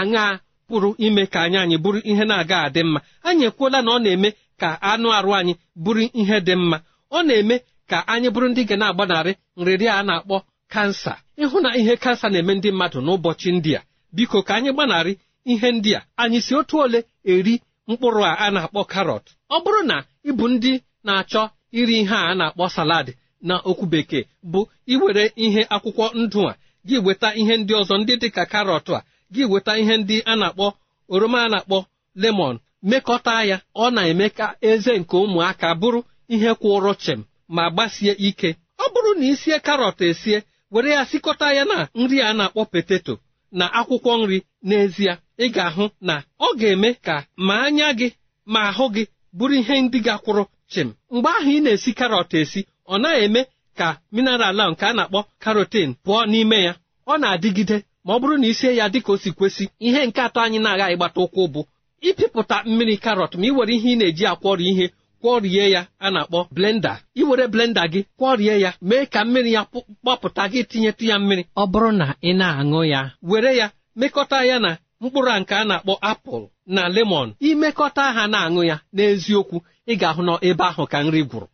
aṅaa 0.00 0.30
pụrụ 0.68 0.90
ime 1.06 1.22
ka 1.32 1.38
anya 1.44 1.60
anyị 1.64 1.76
bụrụ 1.84 1.98
ihe 2.10 2.24
na-aga 2.30 2.56
adị 2.66 2.82
mma. 2.88 3.00
Anyị 3.28 3.44
ekwuola 3.48 3.78
na 3.84 3.90
ọ 3.96 3.98
na-eme 4.04 4.28
ka 4.60 4.68
anụ 4.90 5.08
arụ 5.18 5.30
anyị 5.40 5.54
bụrụ 5.84 6.02
ihe 6.20 6.36
dị 6.46 6.54
mma. 6.62 6.76
Ọ 7.16 7.18
na-eme 7.26 7.56
ka 7.90 7.98
anyị 8.12 8.28
bụrụ 8.34 8.46
ndị 8.50 8.62
ga 8.68 8.76
na-agbanarị 8.80 9.32
nrịrịa 9.58 9.92
a 9.98 10.02
na-akpọ 10.08 10.36
kansa. 10.72 11.12
Ịhụ 11.42 11.56
na 11.64 11.70
ihe 11.80 11.94
kansa 12.02 12.26
na-eme 12.32 12.52
ndị 12.54 12.70
mmadụ 12.72 12.98
n'ụbọchị 13.04 13.48
ndị 13.56 13.72
a 13.78 13.82
biko 14.16 14.38
ka 14.46 14.52
anyị 14.58 14.70
gbanarị 14.74 15.12
ihe 15.52 15.68
ndị 15.76 15.90
a. 15.98 16.00
Anyị 16.22 16.38
si 16.46 16.52
otu 16.60 16.76
ole 16.84 17.00
eri 17.32 17.54
mkpụrụ 17.88 18.20
a 18.24 18.32
a 18.44 18.46
na-akpọ 18.54 18.80
karọt. 18.92 19.24
Ọ 19.54 19.56
bụrụ 19.64 19.80
na 19.90 19.96
ịbụ 20.30 20.44
ndị 20.54 20.72
na-achọ 21.06 21.42
iri 21.78 21.94
ihe 22.02 22.16
a 22.30 22.34
na-akpọ 22.38 22.64
salad 22.76 23.08
na 23.48 23.54
okwu 23.70 23.84
bekee 23.92 24.24
bụ 24.52 24.60
iwere 24.92 25.24
ihe 25.44 25.62
akwụkwọ 25.74 26.04
ndụ 26.20 26.40
a 26.50 26.54
gị 26.88 26.96
weta 27.06 27.28
ihe 27.40 27.54
ndị 27.56 27.72
ọzọ 27.80 27.94
ndị 28.00 28.14
dị 28.22 28.28
ka 28.36 28.44
karọt 28.52 28.88
a 28.96 29.02
gị 29.34 29.42
weta 29.52 29.72
ihe 29.82 29.94
ndị 29.96 30.16
a 30.24 30.36
na-akpọ 30.40 30.66
oroma 31.14 31.38
a 31.44 31.48
na-akpọ 31.52 31.78
lemon 32.22 32.56
mekọta 32.90 33.34
ya. 33.50 33.56
Ọ 33.74 33.84
na-eme 33.94 34.26
ka 34.38 34.46
eze 34.70 34.92
nke 35.00 35.16
ụmụaka 35.24 35.68
bụrụ 35.80 36.00
ihe 36.34 36.50
kwụrụ 36.60 36.92
chịm 37.02 37.20
ma 37.56 37.64
gbasie 37.74 38.12
ike. 38.28 38.50
Ọ 38.78 38.84
bụrụ 38.94 39.10
na 39.18 39.24
isie 39.32 39.58
karọt 39.66 39.98
esie 40.08 40.38
were 40.72 40.90
ya 40.96 41.04
sikọta 41.10 41.46
ya 41.56 41.64
na 41.70 41.88
nri 41.94 42.18
a 42.20 42.30
na-akpọ 42.38 42.62
peteto 42.72 43.14
na 43.58 43.64
akwụkwọ 43.78 44.12
nri. 44.22 44.38
N'ezie 44.68 45.12
ị 45.38 45.46
ga-ahụ 45.54 45.84
na 46.08 46.14
ọ 46.40 46.48
ga-eme 46.60 46.90
ka 47.06 47.16
ma 47.46 47.54
anya 47.66 47.88
gị 47.98 48.08
ma 48.52 48.60
ahụ 48.70 48.84
gị 48.94 49.04
bụrụ 49.36 49.54
ihe 49.60 49.74
ndị 49.80 49.98
gakwụrụ 50.06 50.44
chịm. 50.72 50.88
Mgbe 51.14 51.28
ahụ 51.38 51.50
ị 51.56 51.60
na-esi 51.64 51.90
karọt 51.98 52.30
esi 52.40 52.60
ọ 52.92 52.94
naghị 53.02 53.20
eme 53.26 53.40
ka 53.78 53.88
mineral 54.14 54.58
nke 54.70 54.84
a 54.86 54.92
na-akpọ 54.96 55.20
karotin 55.42 55.90
pụọ 56.04 56.20
n'ime 56.30 56.58
ya. 56.66 56.72
Ọ 57.06 57.14
na-adịgide 57.22 57.76
ma 58.04 58.10
ọ 58.14 58.18
bụrụ 58.20 58.36
na 58.40 58.46
isie 58.52 58.70
ya 58.78 58.88
dịka 58.92 59.12
o 59.12 59.16
si 59.22 59.30
kwesị 59.38 59.64
ihe 59.86 60.00
nke 60.06 60.20
atọ 60.26 60.38
anyị 60.44 60.58
na-agaghị 60.64 60.96
gbata 60.98 61.20
ụkwụ 61.24 61.42
bụ 61.54 61.60
ịpịpụta 62.08 62.56
mmiri 62.68 62.96
karọt 63.04 63.32
ma 63.38 63.44
ị 63.48 63.50
were 63.56 63.72
ihe 63.76 63.88
ị 63.94 63.98
na-eji 63.98 64.24
akwọrọ 64.32 64.62
ihe 64.70 64.86
kwọrie 65.22 65.64
ya 65.74 65.82
a 65.98 66.08
na-akpọ 66.14 66.38
blenda 66.54 66.92
iwere 67.20 67.44
blenda 67.52 67.82
gị 67.92 68.00
kwọrie 68.18 68.54
ya 68.64 68.70
mee 68.88 69.04
ka 69.12 69.20
mmiri 69.24 69.52
ya 69.56 69.62
gbapụta 70.02 70.42
gị 70.52 70.60
tinyetụ 70.70 71.04
ya 71.10 71.16
mmiri. 71.18 71.42
Ọ 71.56 71.64
bụrụ 71.72 71.90
na 72.00 72.06
ị 72.22 72.30
na-aṅụ 72.40 72.80
ya 72.92 73.00
were 73.30 73.52
ya 73.60 73.66
mekọta 74.00 74.38
ya 74.50 74.56
na 74.64 74.70
mkpụrụ 75.00 75.32
nke 75.40 75.54
a 75.54 75.64
na-akpọ 75.68 75.92
apụl 76.10 76.42
na 76.74 76.82
lemon. 76.94 77.28
Imekọta 77.48 78.04
ha 78.16 78.22
na-aṅụ 78.32 78.60
ya 78.70 78.76
n'eziokwu 78.96 79.56
ị 79.90 79.94
ga-ahụ 80.00 80.22
na 80.26 80.32
ebe 80.48 80.64
ahụ 80.70 80.84
ka 80.92 80.98
nri 81.06 81.20
gwụrụ. 81.30 81.46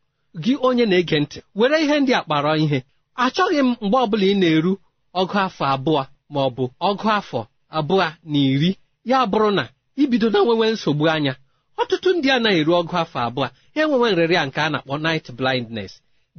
Gị 0.42 0.52
onye 0.66 0.84
na-ege 0.90 1.16
ntị 1.22 1.38
were 1.58 1.76
ihe 1.84 1.96
ndị 2.00 2.12
a 2.14 2.22
kpara 2.26 2.52
ihe. 2.64 2.78
Achọghị 3.24 3.58
m 3.66 3.70
mgbe 3.82 3.96
ọbụla 4.04 4.26
ị 4.32 4.34
na-eru 4.40 4.72
ọgụ 5.20 5.36
afọ 5.46 5.64
abụọ. 5.74 6.02
Ma 6.32 6.40
ọ 6.46 6.50
bụ 6.56 6.64
ọgụ 6.88 7.06
afọ 7.18 7.40
abụọ 7.78 7.96
na 8.32 8.38
iri 8.52 8.70
ya 9.10 9.18
bụrụ 9.30 9.50
na 9.58 9.64
ibido 10.02 10.28
na 10.30 10.38
nwewe 10.44 10.66
nsogbu 10.74 11.04
anya 11.14 11.34
ọtụtụ 11.80 12.08
ndị 12.16 12.28
anaghị 12.36 12.58
eru 12.60 12.72
ọgụ 12.80 12.94
afọ 13.02 13.18
abụọ 13.26 13.44
ha 13.74 13.80
enwewe 13.82 14.06
nrịrịa 14.12 14.42
nke 14.46 14.60
a 14.60 14.68
na-akpọ 14.72 14.94
night 15.06 15.26
blindness. 15.38 15.92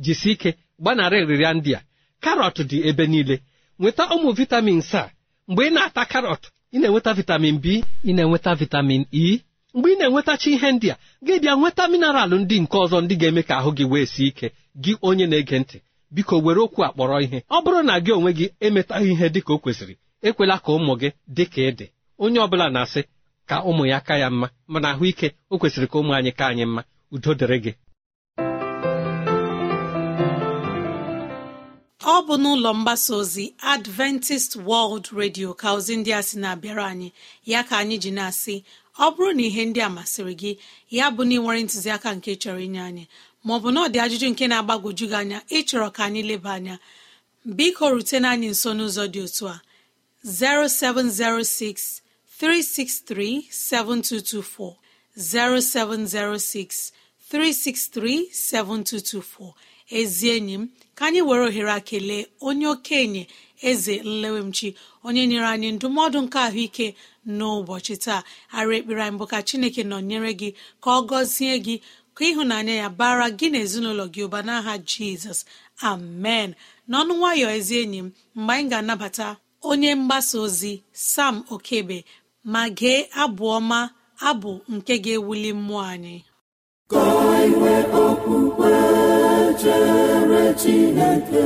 Jisi 0.04 0.30
ike 0.34 0.50
gbanarị 0.82 1.18
nrịrịa 1.26 1.52
ndị 1.58 1.72
a. 1.78 1.82
Karọt 2.24 2.58
dị 2.70 2.78
ebe 2.90 3.04
niile. 3.12 3.36
Nweta 3.80 4.04
ụmụ 4.16 4.30
vitamins 4.40 4.90
a. 5.02 5.04
Mgbe 5.48 5.62
ị 5.68 5.74
na-ata 5.76 6.04
karọt 6.12 6.42
ị 6.74 6.78
na-enweta 6.82 7.12
vitamin 7.20 7.56
b 7.64 7.66
ị 8.10 8.12
na-enweta 8.16 8.52
vitamin 8.62 9.02
e. 9.12 9.40
Mgbe 9.74 9.88
ị 9.94 9.98
na-enwetacha 10.00 10.50
ihe 10.56 10.70
ndị 10.76 10.88
a 10.94 10.96
gị 11.26 11.34
bịa 11.42 11.54
nweta 11.60 11.84
mineral 11.92 12.32
ndị 12.44 12.56
nke 12.64 12.78
ọzọ 12.84 12.98
ndị 13.04 13.16
ga-eme 13.22 13.42
ka 13.48 13.54
ahụ 13.60 13.72
gị 13.78 13.86
wee 13.92 14.06
sie 14.14 14.28
ike 14.30 14.48
gị 14.84 14.92
onye 15.08 15.26
na-ege 15.32 15.58
ntị. 15.64 15.78
Biko 16.12 16.36
were 16.46 16.62
okwu 16.62 16.84
a 16.86 16.90
kpọrọ 16.94 17.18
ihe. 17.24 17.40
Ọ 17.50 17.58
bụrụ 17.64 17.82
na 17.84 18.00
gị 18.00 18.12
onwe 18.18 18.32
gị 18.38 18.46
emetaghị 18.60 19.12
ihe 19.14 19.28
dị 19.34 19.42
ka 19.46 19.54
o 19.54 19.58
kwesịrị 19.64 19.96
ekwela 20.28 20.56
ka 20.64 20.72
ụmụ 20.78 20.94
gị 21.02 21.10
dị 21.36 21.46
ka 21.54 21.62
ịdị 21.70 21.86
onye 22.24 22.40
ọbụla 22.46 22.70
na-asị 22.74 23.02
ka 23.50 23.56
ụmụ 23.70 23.84
ya 23.92 24.00
ka 24.08 24.18
ya 24.18 24.30
mma 24.30 24.48
mana 24.68 24.90
ahụike 24.94 25.28
o 25.50 25.56
kwesịrị 25.60 25.88
ka 25.92 25.98
ụmụ 26.00 26.12
anyị 26.18 26.32
ka 26.38 26.46
anyị 26.48 26.66
mma. 26.66 26.82
Udo 27.12 27.34
dịrị 27.34 27.58
gị. 27.64 27.72
Ọ 32.14 32.16
bụ 32.28 32.34
n'ụlọ 32.42 32.70
mgbasa 32.74 33.14
ozi 33.16 33.54
adventist 33.74 34.52
world 34.68 35.06
radio 35.20 35.54
ka 35.54 35.68
ozi 35.78 35.94
ndị 35.98 36.12
a 36.14 36.22
sị 36.28 36.36
na-abịara 36.40 36.86
anyị. 36.92 37.12
Ya 37.46 37.64
ka 37.64 37.78
anyị 37.78 37.98
ji 38.04 38.12
na-asị 38.12 38.64
ọ 39.00 39.06
bụrụ 39.16 39.32
na 39.36 39.44
ihe 39.44 39.66
ndị 39.66 39.80
a 39.82 39.90
masịrị 39.90 40.34
gị 40.42 40.52
ya 40.98 41.06
bụ 41.12 41.24
na 41.24 41.34
ị 41.36 41.40
nwere 41.42 41.64
ntụziaka 41.64 42.10
nke 42.16 42.32
chọrọ 42.42 42.60
inye 42.66 42.82
anyị 42.82 43.04
maọbụ 43.46 43.68
na 43.74 43.80
ọ 43.86 43.88
dị 43.94 44.00
ajụjụ 44.06 44.28
nke 44.32 44.46
na-agbagwoju 44.52 45.06
gị 45.12 45.18
anya 45.22 45.40
ịchọrọ 45.58 45.88
ka 45.96 46.02
anyị 46.08 46.22
leba 46.30 46.52
anya 46.58 46.76
biko 47.58 47.86
rutena 47.94 48.28
anyị 48.36 48.48
nso 48.54 48.70
n'ụzọ 48.78 49.04
dị 49.14 49.20
otu 49.28 49.46
a. 49.54 49.56
0706 50.24 52.02
363 52.40 53.44
7224 53.52 54.76
0706 55.16 56.92
363 57.32 58.28
7224 58.32 59.54
ezi 60.00 60.28
enyi 60.36 60.54
m 60.58 60.64
ka 60.96 61.04
anyị 61.08 61.22
were 61.28 61.44
ohere 61.48 61.72
a 61.72 61.80
kelee 61.90 62.26
onye 62.48 62.68
okenye 62.68 63.24
eze 63.70 63.96
nlewemchi 64.04 64.70
onye 65.08 65.24
nyere 65.28 65.48
anyị 65.54 65.70
ndụmọdụ 65.78 66.20
nke 66.26 66.40
ahụike 66.48 66.88
n'ụbọchị 67.38 67.96
taa. 68.06 68.22
Ara 68.58 68.74
ekpere 68.80 69.02
anyị 69.04 69.18
bụ 69.20 69.26
ka 69.32 69.38
chineke 69.48 69.82
nọnyere 69.92 70.32
gị 70.40 70.50
ka 70.84 70.90
ọ 70.98 71.00
gọzie 71.10 71.56
gị 71.66 71.76
ka 72.20 72.26
ịhụnanya 72.32 72.74
ya 72.84 72.90
bara 73.00 73.28
gị 73.38 73.48
na 73.52 73.58
ezinụlọ 73.66 74.06
gị 74.14 74.22
ụba 74.28 74.40
n'aha 74.48 74.74
jizọs. 74.90 75.40
Amen. 75.90 76.50
N'ọnụ 76.90 77.14
nwayọ 77.20 77.48
ezi 77.58 77.76
enyi 77.84 78.00
m 78.06 78.08
mgbe 78.36 78.54
anyị 78.56 78.68
ga-anabata 78.72 79.28
onye 79.70 79.90
mgbasa 80.00 80.36
ozi 80.46 80.74
sam 81.12 81.36
okebe 81.56 81.98
ma 82.54 82.62
gee 82.78 83.00
abụ 83.22 83.44
ọma 83.58 83.80
abụ 84.30 84.52
nke 84.74 84.94
ga-ewuli 85.04 85.52
mmụọ 85.60 85.82
anyị. 85.94 86.16
Chineke 90.62 91.46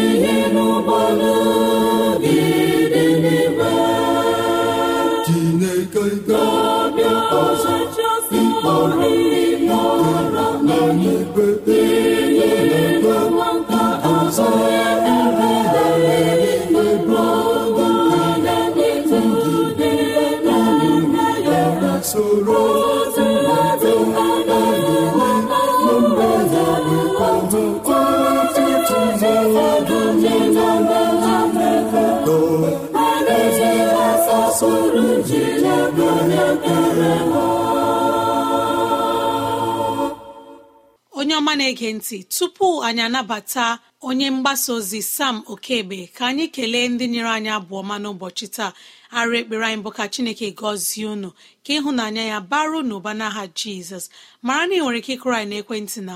onye 41.19 41.35
ọma 41.39 41.53
na-ege 41.55 41.89
ntị 41.93 42.17
tupu 42.35 42.67
anyị 42.87 43.01
anabata 43.01 43.79
onye 44.01 44.31
mgbasa 44.31 44.73
ozi 44.73 45.01
sam 45.01 45.43
okebe 45.53 45.99
ka 46.15 46.23
anyị 46.27 46.45
kelee 46.55 46.87
ndị 46.89 47.05
nyere 47.13 47.29
anyị 47.37 47.49
abụọ 47.57 47.81
ma 47.89 47.95
n'ụbọchị 48.03 48.47
taa. 48.55 48.71
Arụ 49.17 49.33
ekpere 49.39 49.65
anyị 49.67 49.81
bụ 49.83 49.89
ka 49.97 50.03
chineke 50.13 50.47
gọzie 50.59 51.05
unu 51.13 51.29
ka 51.65 51.71
ịhụnanya 51.77 52.23
ya 52.31 52.37
baru 52.51 52.79
n'ụba 52.89 53.11
n'aha 53.19 53.43
jizọs. 53.59 54.05
Mara 54.45 54.63
na 54.67 54.73
ị 54.75 54.79
nwere 54.81 54.97
ike 55.01 55.11
ịkụrụ 55.15 55.35
anyị 55.39 55.49
n'ekwentị 55.61 55.99
na 56.09 56.15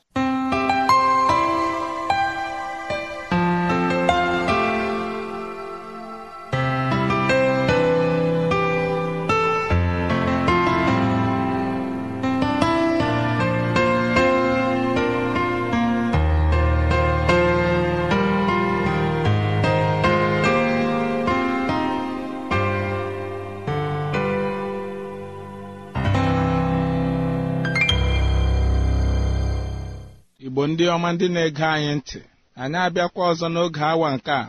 ndị 30.71 30.83
ọma 30.95 31.09
ndị 31.13 31.25
na-ege 31.35 31.65
anyị 31.75 31.91
ntị. 31.99 32.19
Anyị 32.61 32.77
abịakwa 32.85 33.23
ọzọ 33.31 33.47
n'oge 33.53 33.81
awa 33.91 34.07
nke 34.15 34.31
a. 34.31 34.43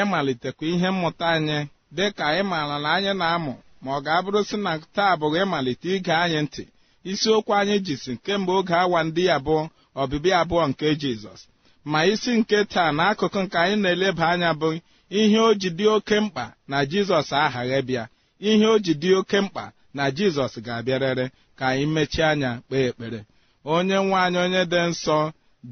Ịmalitekwa 0.00 0.64
ihe 0.72 0.88
mmụta 0.94 1.26
anyị 1.36 1.58
dị 1.96 2.06
ka 2.16 2.22
anyị 2.30 2.42
maara 2.50 2.76
na 2.84 2.88
anyị 2.96 3.12
na-amụ 3.20 3.52
ma 3.82 3.90
ọ 3.96 3.98
ga-abụrụ 4.04 4.40
si 4.48 4.56
na 4.64 4.72
taa 4.96 5.16
bụghị 5.20 5.38
ịmalite 5.44 5.88
ige 5.96 6.12
anyị 6.24 6.38
ntị. 6.46 6.62
Isiokwu 7.10 7.52
anyị 7.60 7.76
jisi 7.86 8.12
kemgbe 8.24 8.52
oge 8.58 8.74
awa 8.82 9.00
ndị 9.06 9.22
abụọ 9.36 9.60
ọbịbịa 10.00 10.36
abụọ 10.42 10.62
nke 10.70 10.86
jizọs. 11.00 11.40
Ma 11.90 12.00
isi 12.12 12.30
nke 12.40 12.58
taa 12.72 12.90
n'akụkụ 12.96 13.38
nke 13.44 13.56
anyị 13.62 13.76
na-eleba 13.82 14.24
anya 14.32 14.50
bụ 14.60 14.68
ihe 15.18 15.38
o 15.38 15.50
ji 15.60 15.68
dị 15.78 15.86
oke 15.96 16.16
mkpa 16.24 16.44
na 16.70 16.76
jizọs 16.90 17.28
aghaghị 17.44 17.80
bịa 17.88 18.04
ihe 18.48 18.66
o 18.66 18.76
ji 18.84 18.92
dị 19.02 19.10
oke 19.18 19.38
mkpa 19.44 19.64
na 19.96 20.04
jizọs 20.16 20.54
ga-abịarịrị 20.66 21.26
ka 21.58 21.64
anyị 21.70 21.86
mechie 21.94 22.24
anya 22.32 22.50
kpee 22.66 22.86
ekpere. 22.90 23.20
Onye 23.74 23.96
nwe 24.06 24.16
anyị 24.24 24.38
onye 24.44 24.62
dị 24.72 24.80
nsọ 24.90 25.18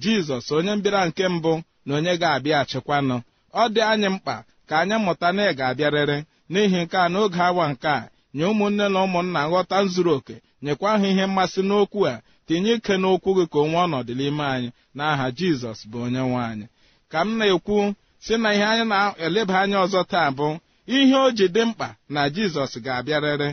jizọs 0.03 0.47
onye 0.57 0.73
mbịara 0.77 1.01
nke 1.09 1.25
mbụ 1.29 1.53
na 1.87 1.93
onye 1.99 2.13
ga-abịa 2.21 2.57
achịkwanụ. 2.63 3.17
Ọ 3.61 3.63
dị 3.75 3.81
anyị 3.93 4.09
mkpa 4.15 4.35
ka 4.69 4.75
anyị 4.83 4.97
mụta 5.05 5.29
na 5.37 5.43
ị 5.51 5.55
ga-abịarịrị. 5.59 6.19
N'ihi 6.51 6.79
nke 6.85 6.97
a 6.97 7.09
n'oge 7.13 7.41
awa 7.49 7.65
nke 7.73 7.89
a 7.89 8.09
nye 8.35 8.45
ụmụnne 8.53 8.85
na 8.93 8.99
ụmụnna 9.07 9.41
nghọta 9.49 9.77
zuru 9.93 10.13
oke 10.19 10.37
nyekwa 10.63 10.91
ha 11.01 11.07
ihe 11.11 11.25
mmasị 11.27 11.61
n'okwu 11.69 12.01
a 12.13 12.23
tinye 12.47 12.73
ike 12.79 12.95
n'okwu 13.03 13.31
gị 13.37 13.45
ka 13.53 13.59
onwe 13.65 13.79
ọnọdụ 13.87 14.13
n'ime 14.19 14.45
anyị. 14.55 14.69
N'aha 14.97 15.27
jizọs 15.39 15.81
bụ 15.91 15.99
onye 16.07 16.21
nwe 16.29 16.41
anyị. 16.51 16.67
Ka 17.11 17.21
m 17.27 17.39
na-ekwu 17.39 17.79
si 18.25 18.35
na 18.43 18.49
ihe 18.55 18.65
anyị 18.73 18.85
na-eleba 18.93 19.55
anya 19.63 19.79
ọzọ 19.85 20.01
taa 20.13 20.31
bụ 20.39 20.49
ihe 20.97 21.15
o 21.17 21.31
ji 21.37 21.47
dị 21.55 21.63
mkpa 21.69 21.89
na 22.15 22.21
jizọs 22.35 22.73
ga-abịarịrị. 22.85 23.49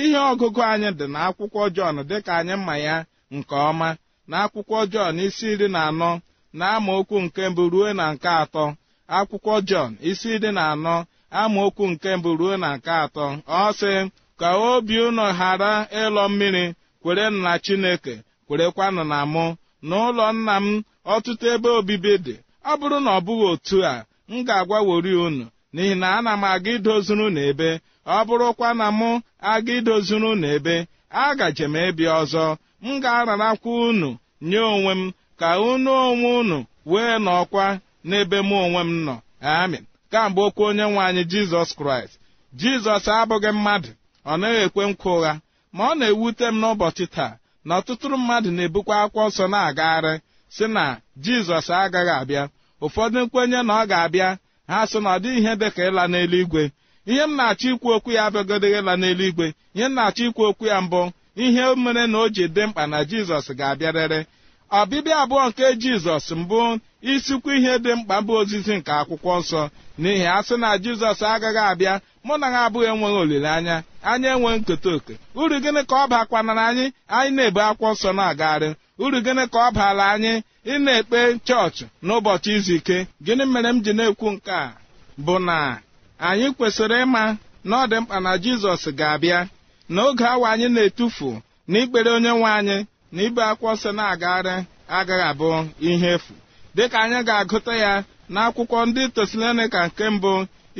Ihe 0.00 0.18
ọgụgụ 0.30 0.60
anyị 0.72 0.88
dị 0.98 1.06
na 1.12 1.18
akwụkwọ 1.28 1.60
jọn 1.76 1.96
dịka 2.08 2.32
anyị 2.40 2.54
mma 2.56 2.74
ya 2.86 2.96
nke 3.36 3.54
ọma 3.70 3.88
na 4.30 4.36
akwụkwọ 4.44 4.78
jọn 4.92 5.14
isi 5.26 5.46
iri 5.52 5.68
na 5.74 5.80
anọ 5.90 6.10
na 6.58 6.64
amaokwu 6.76 7.16
nke 7.24 7.42
mbụ 7.50 7.62
ruo 7.72 7.88
na 7.98 8.04
nke 8.14 8.28
atọ. 8.42 8.64
Akwụkwọ 9.16 9.54
jọn 9.68 9.90
isi 10.10 10.28
iri 10.36 10.50
na 10.56 10.62
anọ 10.72 10.94
amaokwu 11.40 11.84
nke 11.92 12.10
mbụ 12.18 12.30
ruo 12.40 12.54
na 12.62 12.68
nke 12.76 12.90
atọ. 13.04 13.24
Ọ 13.60 13.62
sị 13.78 13.92
ka 14.40 14.48
obi 14.70 14.96
unu 15.06 15.24
ghara 15.38 15.72
ịlọ 16.02 16.22
mmiri 16.30 16.64
kwere 17.02 17.24
na 17.44 17.52
chineke 17.64 18.14
kwerekwanụ 18.46 19.02
na 19.12 19.18
mụ. 19.32 19.44
N'ụlọ 19.88 20.26
nna 20.36 20.54
m 20.64 20.66
ọtụtụ 21.14 21.44
ebe 21.54 21.68
obibi 21.78 22.12
dị. 22.24 22.34
Ọ 22.70 22.72
bụrụ 22.80 22.98
na 23.04 23.10
ọ 23.18 23.20
bụghị 23.26 23.46
otu 23.52 23.76
a 23.92 23.94
m 24.30 24.44
ga-agwawori 24.46 25.12
unu 25.26 25.44
n'ihi 25.74 25.94
na 26.00 26.06
ana 26.18 26.32
m 26.40 26.44
aga 26.52 26.70
idozuru 26.76 27.24
unu 27.28 27.40
ebe 27.50 27.68
ọ 28.16 28.18
bụrụkwa 28.26 28.68
na 28.80 28.86
mụ 28.98 29.10
aga 29.52 29.72
idozuru 29.78 30.28
unu 30.34 30.46
ebe 30.56 30.74
agaje 31.24 31.64
m 31.72 31.76
ịbịa 31.88 32.12
ọzọ. 32.22 32.44
M 32.86 33.00
ga-ararakwa 33.02 33.70
unu 33.88 34.10
nye 34.48 34.58
onwe 34.74 34.92
m 35.00 35.12
ka 35.40 35.48
unu 35.70 35.90
onwe 36.08 36.28
unu 36.40 36.58
wee 36.92 37.16
nọkwa 37.26 37.64
n'ebe 38.08 38.38
mụ 38.48 38.54
onwe 38.64 38.80
m 38.88 38.92
nọ. 39.06 39.14
Amin 39.56 39.84
kamgbe 40.12 40.40
okwu 40.48 40.62
onye 40.68 40.84
nwe 40.90 41.00
anyị 41.08 41.22
jizọs 41.30 41.70
kraịst. 41.78 42.14
Jizọs 42.60 43.04
abụghị 43.18 43.50
mmadụ 43.56 43.90
ọ 44.30 44.32
naghị 44.40 44.58
ekwe 44.66 44.82
nkwa 44.90 45.10
ụgha 45.16 45.32
ma 45.76 45.82
ọ 45.90 45.94
na-ewute 45.98 46.46
m 46.52 46.56
n'ụbọchị 46.60 47.06
taa 47.14 47.32
na 47.66 47.72
ọtụtụ 47.80 48.06
mmadụ 48.20 48.48
na-ebukwa 48.56 48.94
akwụkwọ 49.02 49.22
nsọ 49.28 49.44
na-agagharị 49.52 50.14
si 50.54 50.64
na 50.74 50.84
jizọs 51.24 51.68
agaghị 51.82 52.12
abịa. 52.20 52.42
Ụfọdụ 52.84 53.18
nkwenye 53.24 53.60
na 53.68 53.72
ọ 53.82 53.86
ga-abịa 53.90 54.28
ha 54.70 54.78
sị 54.90 54.98
na 55.04 55.10
ọ 55.16 55.18
dịghị 55.22 55.38
ihe 55.40 55.52
dị 55.60 55.68
ka 55.76 55.82
ịla 55.88 56.04
n'eluigwe. 56.12 56.62
Ihe 57.10 57.22
m 57.28 57.32
na-achọ 57.38 57.66
ikwu 57.74 57.88
okwu 57.96 58.10
ya 58.16 58.22
abịagodịghị 58.28 58.78
ịla 58.80 58.94
n'eluigwe. 59.00 59.46
Ihe 59.76 59.84
m 59.88 59.94
na-achọ 59.96 60.22
ikwu 60.28 60.42
okwu 60.50 60.64
ya 60.72 60.78
mbụ 60.84 61.00
ihe 61.36 61.74
mere 61.74 62.06
na 62.06 62.18
o 62.18 62.28
ji 62.28 62.44
dị 62.48 62.66
mkpa 62.66 62.86
na 62.86 62.98
jizọs 63.04 63.46
ga-abịarịrị. 63.58 64.20
Ọbịbịa 64.80 65.16
abụọ 65.22 65.42
nke 65.48 65.66
jizọs 65.82 66.26
mbụ 66.40 66.58
isikwu 67.12 67.50
ihe 67.58 67.72
dị 67.84 67.92
mkpa 67.98 68.16
bụ 68.26 68.32
ozizi 68.40 68.74
nke 68.78 68.92
akwụkwọ 69.00 69.32
nsọ. 69.40 69.62
N'ihi 70.00 70.26
a 70.36 70.42
sị 70.46 70.54
na 70.62 70.68
jizọs 70.84 71.20
agaghị 71.32 71.62
abịa 71.72 71.94
mụ 72.26 72.34
na 72.40 72.46
ha 72.54 72.60
abụghị 72.66 72.86
enweghị 72.92 73.18
olileanya. 73.22 73.76
Anyị 74.10 74.26
enweghị 74.34 74.58
nketa 74.60 74.90
oke. 74.96 75.14
Uru 75.40 75.56
gịnị 75.62 75.82
ka 75.90 75.94
ọ 76.04 76.08
bakwanara 76.12 76.62
anyị? 76.70 76.86
Anyị 77.16 77.30
na-ebu 77.36 77.60
akwụkwọ 77.68 77.88
nsọ 77.94 78.10
na-agagharị. 78.18 78.68
Uru 79.04 79.18
gịnị 79.24 79.44
ka 79.52 79.58
ọ 79.66 79.70
baara 79.76 80.04
anyị? 80.14 80.32
Ị 80.72 80.74
na-ekpe 80.84 81.18
chọọchị 81.46 81.84
n'ụbọchị 82.06 82.50
izu 82.58 82.74
ike. 82.78 82.98
Gịnị 83.24 83.44
mere 83.52 83.70
m 83.74 83.78
ji 83.84 83.92
na-ekwu 83.98 84.28
nke 84.34 84.50
a? 84.50 84.66
Bụ 85.24 85.34
na 85.46 85.56
anyị 86.28 86.46
kwesịrị 86.56 86.96
ịma 87.04 87.22
na 87.68 87.74
ọ 87.82 87.86
dị 87.90 87.96
mkpa 88.02 88.16
na 88.24 88.30
jizọs 88.42 88.82
ga-abịa. 88.98 89.40
N'oge 89.90 90.24
awa 90.26 90.46
anyị 90.52 90.68
na-etufu 90.68 91.42
na 91.68 91.78
ikpere 91.82 92.10
onye 92.16 92.28
nwe 92.32 92.50
anyị 92.58 92.76
na 93.12 93.20
ibe 93.26 93.42
akwụkwọ 93.50 93.72
nsọ 93.74 93.90
na-agagharị 93.98 94.56
agaghị 94.96 95.24
abụ 95.30 95.48
ihe 95.88 96.08
efu. 96.16 96.32
Dịka 96.74 96.98
anyị 97.04 97.18
ga-agụta 97.28 97.74
ya 97.84 97.92
n'akwụkwọ 98.32 98.78
ndị 98.88 99.02
tesalonika 99.14 99.80
nke 99.86 100.04
mbụ 100.14 100.32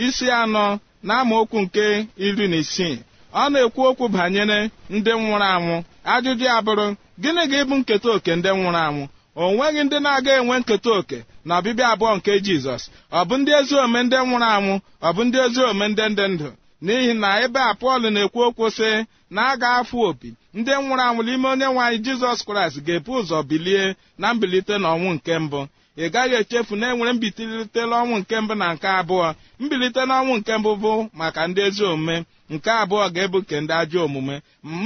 isi 0.05 0.27
anọ 0.43 0.65
na 1.07 1.13
amaokwu 1.21 1.59
nke 1.65 1.85
iri 2.27 2.47
na 2.49 2.57
isii 2.63 2.97
ọ 3.35 3.43
na-ekwu 3.53 3.81
okwu 3.91 4.05
banyere 4.15 4.59
ndị 4.95 5.11
nwụrụ 5.21 5.47
anwụ. 5.55 5.77
Ajụjụ 6.13 6.45
ya 6.51 6.57
bụrụ 6.67 6.87
gịnị 7.23 7.43
ga-ebu 7.51 7.75
nketa 7.81 8.09
oke 8.17 8.33
ndị 8.37 8.49
nwụrụ 8.57 8.81
anwụ? 8.87 9.05
O 9.37 9.53
nweghị 9.53 9.83
ndị 9.85 9.97
na-aga 10.05 10.33
enwe 10.39 10.55
nketa 10.61 10.91
oke 10.99 11.19
na 11.47 11.53
ọbịbịa 11.61 11.87
abụọ 11.93 12.11
nke 12.17 12.33
jizọs. 12.47 12.83
Ọ 13.13 13.21
bụ 13.29 13.35
ndị 13.41 13.51
ezi 13.61 13.75
ome 13.85 14.01
ndị 14.07 14.17
nwụrụ 14.27 14.47
anwụ 14.57 14.75
ọ 15.07 15.09
bụ 15.17 15.23
ndị 15.27 15.39
ezi 15.47 15.61
ome 15.71 15.87
ndị 15.89 16.05
ndị 16.13 16.25
ndụ. 16.33 16.49
N'ihi 16.85 17.13
na 17.23 17.29
ebe 17.45 17.61
a 17.61 17.73
pọl 17.81 18.03
na-ekwu 18.15 18.41
okwu 18.49 18.67
sị 18.79 18.91
na 19.35 19.41
a 19.53 19.57
ga-afụ 19.63 19.97
opi. 20.11 20.29
Ndị 20.59 20.73
nwụrụ 20.81 21.03
anwụ 21.09 21.21
n'ime 21.27 21.47
onye 21.53 21.67
nwe 21.73 21.83
anyị 21.87 21.99
jizọs 22.05 22.41
kraịst 22.47 22.79
ga-ebu 22.87 23.11
ụzọ 23.21 23.39
bilie 23.49 23.83
na 24.21 24.27
mbilite 24.35 24.75
n'ọnwụ 24.83 25.09
nke 25.17 25.35
mbụ. 25.45 25.61
Ị 26.03 26.05
gaghị 26.15 26.35
echefu 26.41 26.75
na 26.81 26.87
enwere 26.93 27.13
mbilite 27.17 27.83
n'ọnwụ 27.91 28.15
nke 28.21 28.37
mbụ 28.43 28.55
na 28.61 28.67
nke 28.75 28.89
abụọ. 29.01 29.29
Mbilite 29.63 30.01
n'ọnwụ 30.09 30.33
nke 30.39 30.53
mbụ 30.61 30.71
bụ 30.83 30.93
maka 31.19 31.41
ndị 31.49 31.61
ezi 31.69 31.83
omume. 31.93 32.17
Nke 32.53 32.71
abụọ 32.83 33.05
ga-ebu 33.15 33.39
nke 33.43 33.57
ndị 33.63 33.73
ajọ 33.81 33.99
omume. 34.07 34.37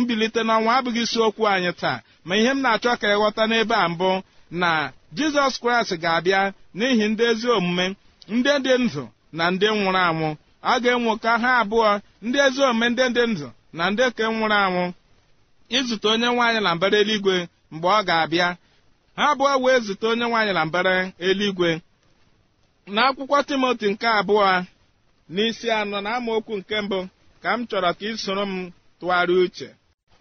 Mbilite 0.01 0.41
n'ọnwụ 0.49 0.69
abụghị 0.77 1.03
isiokwu 1.07 1.43
anyị 1.53 1.73
taa. 1.81 1.99
Ma 2.27 2.33
ihe 2.41 2.51
m 2.57 2.61
na-achọ 2.63 2.91
ka 3.01 3.07
ịghọta 3.15 3.43
n'ebe 3.51 3.75
a 3.75 3.89
mbụ 3.93 4.11
na 4.61 4.71
jizọs 5.17 5.55
kraịst 5.63 5.93
ga-abịa 6.03 6.41
n'ihi 6.77 7.05
ndị 7.13 7.23
ezi 7.31 7.49
omume 7.57 7.87
ndị 8.35 8.51
dị 8.65 8.75
ndụ 8.85 9.03
na 9.37 9.45
ndị 9.53 9.67
nwụrụ 9.77 10.01
anwụ. 10.09 10.29
A 10.63 10.73
ga-enwo 10.83 11.13
ka 11.23 11.33
ha 11.43 11.51
abụọ 11.63 11.91
ndị 12.25 12.39
ezi 12.47 12.61
omume 12.69 12.87
ndị 12.93 13.05
dị 13.17 13.25
ndụ 13.31 13.47
na 13.77 13.85
ndị 13.91 14.05
ke 14.17 14.23
nwụrụ 14.35 14.57
anwụ 14.65 14.85
izute 15.77 16.07
onye 16.13 16.27
nwaanyị 16.35 16.61
na 16.67 16.71
mbara 16.77 16.97
eluigwe 17.03 17.37
mgbe 17.73 17.89
ọ 17.89 18.01
ga-abịa. 18.09 18.49
Ha 19.19 19.25
abụọ 19.33 19.53
wee 19.63 19.79
zute 19.87 20.07
onye 20.13 20.27
nwaanyị 20.31 20.53
na 20.57 20.63
mbara 20.69 20.95
eluigwe. 21.27 21.71
N'akwụkwọ 22.95 23.39
timoti 23.49 23.87
nke 23.93 24.07
abụọ 24.19 24.47
n'isi 25.35 25.67
anọ 25.79 25.99
na 26.05 26.11
amaokwu 26.17 26.55
nke 26.61 26.77
mbụ 26.85 26.99
ka 27.43 27.51
m 27.57 27.61
chọrọ 27.69 27.91
ka 27.99 28.05
ị 28.11 28.17
soro 28.23 28.45
m 28.51 28.73
tụgharịa 28.99 29.41
uche. 29.45 29.69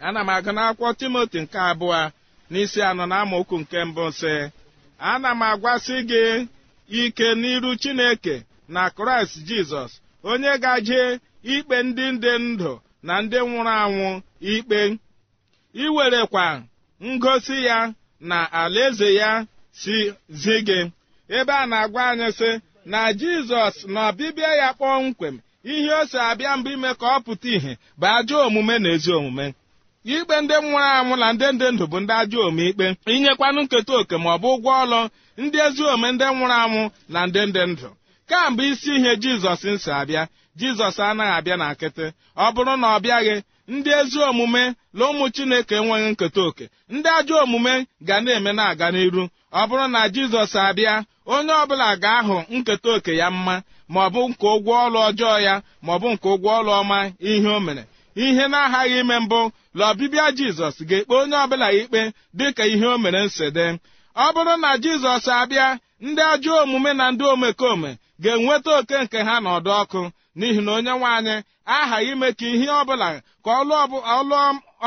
Ana 0.06 0.20
m 0.24 0.30
agụ 0.36 0.52
n'akwụkwọ 0.58 0.90
timoti 1.00 1.38
nke 1.44 1.58
abụọ 1.72 2.00
n'isi 2.52 2.80
anọ 2.90 3.04
na 3.12 3.16
amaokwu 3.24 3.56
nke 3.62 3.78
mbụ 3.90 4.04
sị 4.20 4.34
ana 5.12 5.30
m 5.36 5.42
agwasị 5.50 5.96
gị 6.10 6.24
ike 7.02 7.28
n'iru 7.42 7.72
chineke 7.82 8.36
na 8.74 8.82
kraịst 8.96 9.36
jizọs 9.48 9.92
onye 10.32 10.54
gaje 10.64 11.02
ikpe 11.54 11.78
ndị 11.88 12.06
dị 12.24 12.34
ndụ 12.48 12.72
na 13.08 13.14
ndị 13.24 13.38
nwụrụ 13.48 13.72
anwụ 13.84 14.10
ikpe. 14.54 14.80
Iwerekwa 15.74 16.62
ngosi 17.06 17.66
ya 17.66 17.94
na 18.20 18.52
alaeze 18.52 19.10
ya 19.22 19.46
si 19.72 20.14
zi 20.42 20.56
gị 20.68 20.80
ebe 21.38 21.54
a 21.54 21.66
na-agwa 21.72 22.02
anyị 22.12 22.30
sị 22.40 22.50
na 22.92 23.00
jizọs 23.20 23.76
na 23.94 24.00
ọbịbịa 24.12 24.52
ya 24.62 24.70
kpọmkwem 24.78 25.36
ihe 25.72 25.92
o 26.02 26.04
si 26.10 26.18
abịa 26.30 26.52
mbụ 26.58 26.70
ime 26.76 26.92
ka 27.00 27.06
ọ 27.18 27.20
pụta 27.26 27.48
ìhè 27.56 27.72
bụ 28.00 28.06
ajọ 28.18 28.36
omume 28.48 28.76
na 28.84 28.90
ezi 28.96 29.12
omume. 29.18 29.48
Ikpe 30.14 30.36
ndị 30.42 30.56
nwụrụ 30.64 30.88
anwụ 30.98 31.16
na 31.22 31.28
ndị 31.34 31.48
ndị 31.56 31.68
ndụ 31.74 31.86
bụ 31.92 31.98
ndị 32.04 32.14
ajọ 32.22 32.38
omume 32.48 32.64
ikpe. 32.70 32.86
Inyekwanụ 33.14 33.60
nketa 33.66 33.94
oke 34.00 34.16
ma 34.24 34.30
ọ 34.36 34.38
bụ 34.42 34.48
ụgwọ 34.56 34.72
ọlụ 34.84 35.00
ndị 35.42 35.58
ezi 35.66 35.84
omume 35.92 36.10
ndị 36.16 36.26
nwụrụ 36.36 36.56
anwụ 36.64 36.82
na 37.14 37.20
ndị 37.28 37.42
ndị 37.50 37.62
ndụ. 37.72 37.90
Kamgbe 38.30 38.64
isi 38.72 38.92
ihe 38.96 39.12
jizọs 39.24 39.62
nsi 39.74 39.90
abịa 40.00 40.24
jizọs 40.60 40.98
anaghị 41.10 41.34
abịa 41.38 41.58
na 41.62 41.68
nkịtị. 41.74 42.06
Ọ 42.44 42.46
bụrụ 42.56 42.74
na 42.82 42.88
ọ 42.96 43.00
bịaghị 43.04 43.36
ndị 43.74 43.92
ezi 44.00 44.20
omume 44.30 44.64
na 44.98 45.04
ụmụ 45.12 45.26
chineke 45.36 45.76
enweghị 45.80 46.10
nketa 46.14 46.42
oke 46.48 46.66
ndị 46.94 47.10
ajọ 47.18 47.36
omume 47.44 47.74
ga 48.08 48.16
na-eme 48.24 48.52
na-aga 48.58 48.88
n'iru. 48.94 49.24
Ọ 49.60 49.62
bụrụ 49.70 49.86
na 49.94 50.02
jizọs 50.14 50.54
abịa 50.68 50.94
onye 51.34 51.54
ọbụla 51.64 51.88
ga-ahụ 52.04 52.38
nketa 52.56 52.90
oke 52.96 53.12
ya 53.22 53.28
mma 53.36 53.56
ma 53.92 54.00
ọ 54.08 54.10
bụ 54.14 54.22
nke 54.30 54.46
ụgwọ 54.56 54.74
ọlụ 54.86 55.00
ọjọọ 55.10 55.36
ya 55.48 55.54
ma 55.86 55.92
ọ 55.96 56.00
bụ 56.02 56.08
nke 56.14 56.28
ụgwọ 56.36 56.50
ọlụ 56.60 56.72
ọma 56.82 56.98
ihe 57.30 57.50
o 57.56 57.60
mere. 57.66 57.84
Ihe 58.24 58.46
na-aghaghị 58.52 59.00
ime 59.02 59.18
mbụ 59.26 59.40
na 59.78 59.84
ọbịbịa 59.92 60.28
jizọs 60.38 60.76
ga-ekpe 60.90 61.14
onye 61.22 61.36
ọbụla 61.44 61.68
ikpe 61.80 62.02
dịka 62.38 62.64
ihe 62.74 62.86
o 62.86 62.98
mere 63.04 63.22
nsede. 63.26 63.66
Ọ 64.16 64.26
bụrụ 64.36 64.54
na 64.64 64.70
jizọs 64.84 65.26
abịa 65.42 65.68
ndị 66.02 66.22
ajọ 66.34 66.52
omume 66.64 66.92
na 67.00 67.06
ndị 67.12 67.24
omekome 67.34 67.92
ga-enweta 68.24 68.72
oke 68.80 68.96
nke 69.04 69.18
ha 69.28 69.36
n'ọdụ 69.44 69.72
ọkụ 69.82 70.02
n'ihi 70.38 70.62
na 70.66 70.72
onye 70.78 70.92
nwe 70.98 71.08
anyị 71.18 71.36
aghaghị 71.76 72.12
ime 72.14 72.28
ka 72.40 72.46
ihe 72.54 72.68
ọbụla 72.82 73.08
ka 73.44 73.50
ọlụ 73.60 73.74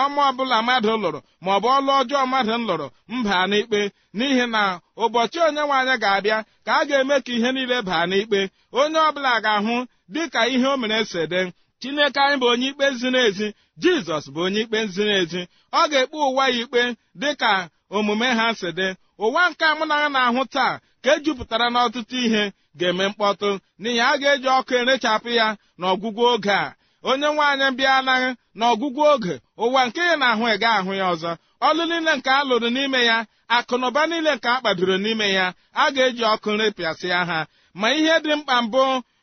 ọma 0.02 0.20
ọbụla 0.30 0.56
mmadụ 0.62 0.92
lụrụ 1.02 1.20
ma 1.44 1.50
ọ 1.56 1.58
bụ 1.62 1.68
ọlụ 1.76 1.90
ọjọọ 2.00 2.22
mmadụ 2.26 2.54
lụrụ 2.68 2.86
mba 3.14 3.36
n'ikpe. 3.50 3.80
N'ihi 4.16 4.44
na 4.54 4.62
ụbọchị 5.02 5.38
onye 5.46 5.62
nwe 5.66 5.74
anyị 5.80 5.94
ga-abịa 6.02 6.38
ka 6.66 6.72
a 6.80 6.84
ga-eme 6.88 7.16
ka 7.24 7.32
ihe 7.36 7.50
niile 7.54 7.76
baa 7.88 8.04
n'ikpe. 8.10 8.40
Onye 8.80 8.98
ọbụla 9.08 9.32
ga-ahụ 9.44 9.74
dịka 10.14 10.40
ihe 10.54 10.66
o 10.72 10.76
mere 10.80 10.98
sede 11.12 11.40
chineke 11.80 12.20
anyị 12.24 12.36
bụ 12.40 12.46
onye 12.52 12.66
ikpe 12.70 12.86
ziri 13.00 13.20
ezi 13.28 13.46
jizọs 13.82 14.24
bụ 14.34 14.40
onye 14.46 14.60
ikpe 14.64 14.78
ziri 14.94 15.14
ezi. 15.22 15.42
Ọ 15.78 15.80
ga-ekpe 15.90 16.16
ụwa 16.28 16.44
ya 16.48 16.58
ikpe 16.62 16.80
dịka 17.20 17.52
omume 17.96 18.26
ha 18.38 18.46
si 18.54 18.68
dị 18.78 18.88
ụwa 19.24 19.42
nke 19.50 19.66
mụ 19.78 19.84
na 19.90 19.94
ha 20.02 20.08
na-ahụ 20.14 20.42
taa 20.54 20.74
ka 21.02 21.10
ejupụtara 21.16 21.66
n'ọtụtụ 21.74 22.16
ihe 22.26 22.42
ga-eme 22.78 23.04
mkpọtụ. 23.10 23.48
N'ihi 23.80 24.00
a 24.08 24.18
ga-eji 24.20 24.48
ọkụ 24.58 24.72
erechapụ 24.80 25.28
ya 25.38 25.46
n'ọgwụgwụ 25.80 26.22
oge 26.34 26.50
a. 26.64 26.74
Onye 27.10 27.28
nwaanyị 27.34 27.66
bịa 27.78 27.92
anaghị 27.98 28.28
n'ọgwụgwụ 28.58 29.02
oge 29.14 29.34
ụwa 29.64 29.80
nke 29.86 30.00
ị 30.12 30.14
na-ahụ 30.20 30.44
ị 30.54 30.56
ga-ahụ 30.62 30.92
ya 31.00 31.06
ọzọ. 31.12 31.30
Ọlụ 31.68 31.82
niile 31.90 32.12
nke 32.18 32.30
a 32.30 32.40
lụrụ 32.48 32.68
n'ime 32.76 33.00
ya 33.10 33.16
akụnụba 33.56 34.02
niile 34.10 34.32
nke 34.36 34.48
a 34.48 34.56
kpadoro 34.60 34.96
n'ime 35.04 35.26
ya 35.38 35.46
a 35.82 35.84
ga-eji 35.94 36.22
ọkụ 36.34 36.50
repịasịa 36.60 37.20
ha. 37.30 37.38
Ma 37.80 37.88
ihe 37.98 38.14
dị 38.24 38.32
mkpa 38.38 38.56
mbụ 38.64 38.82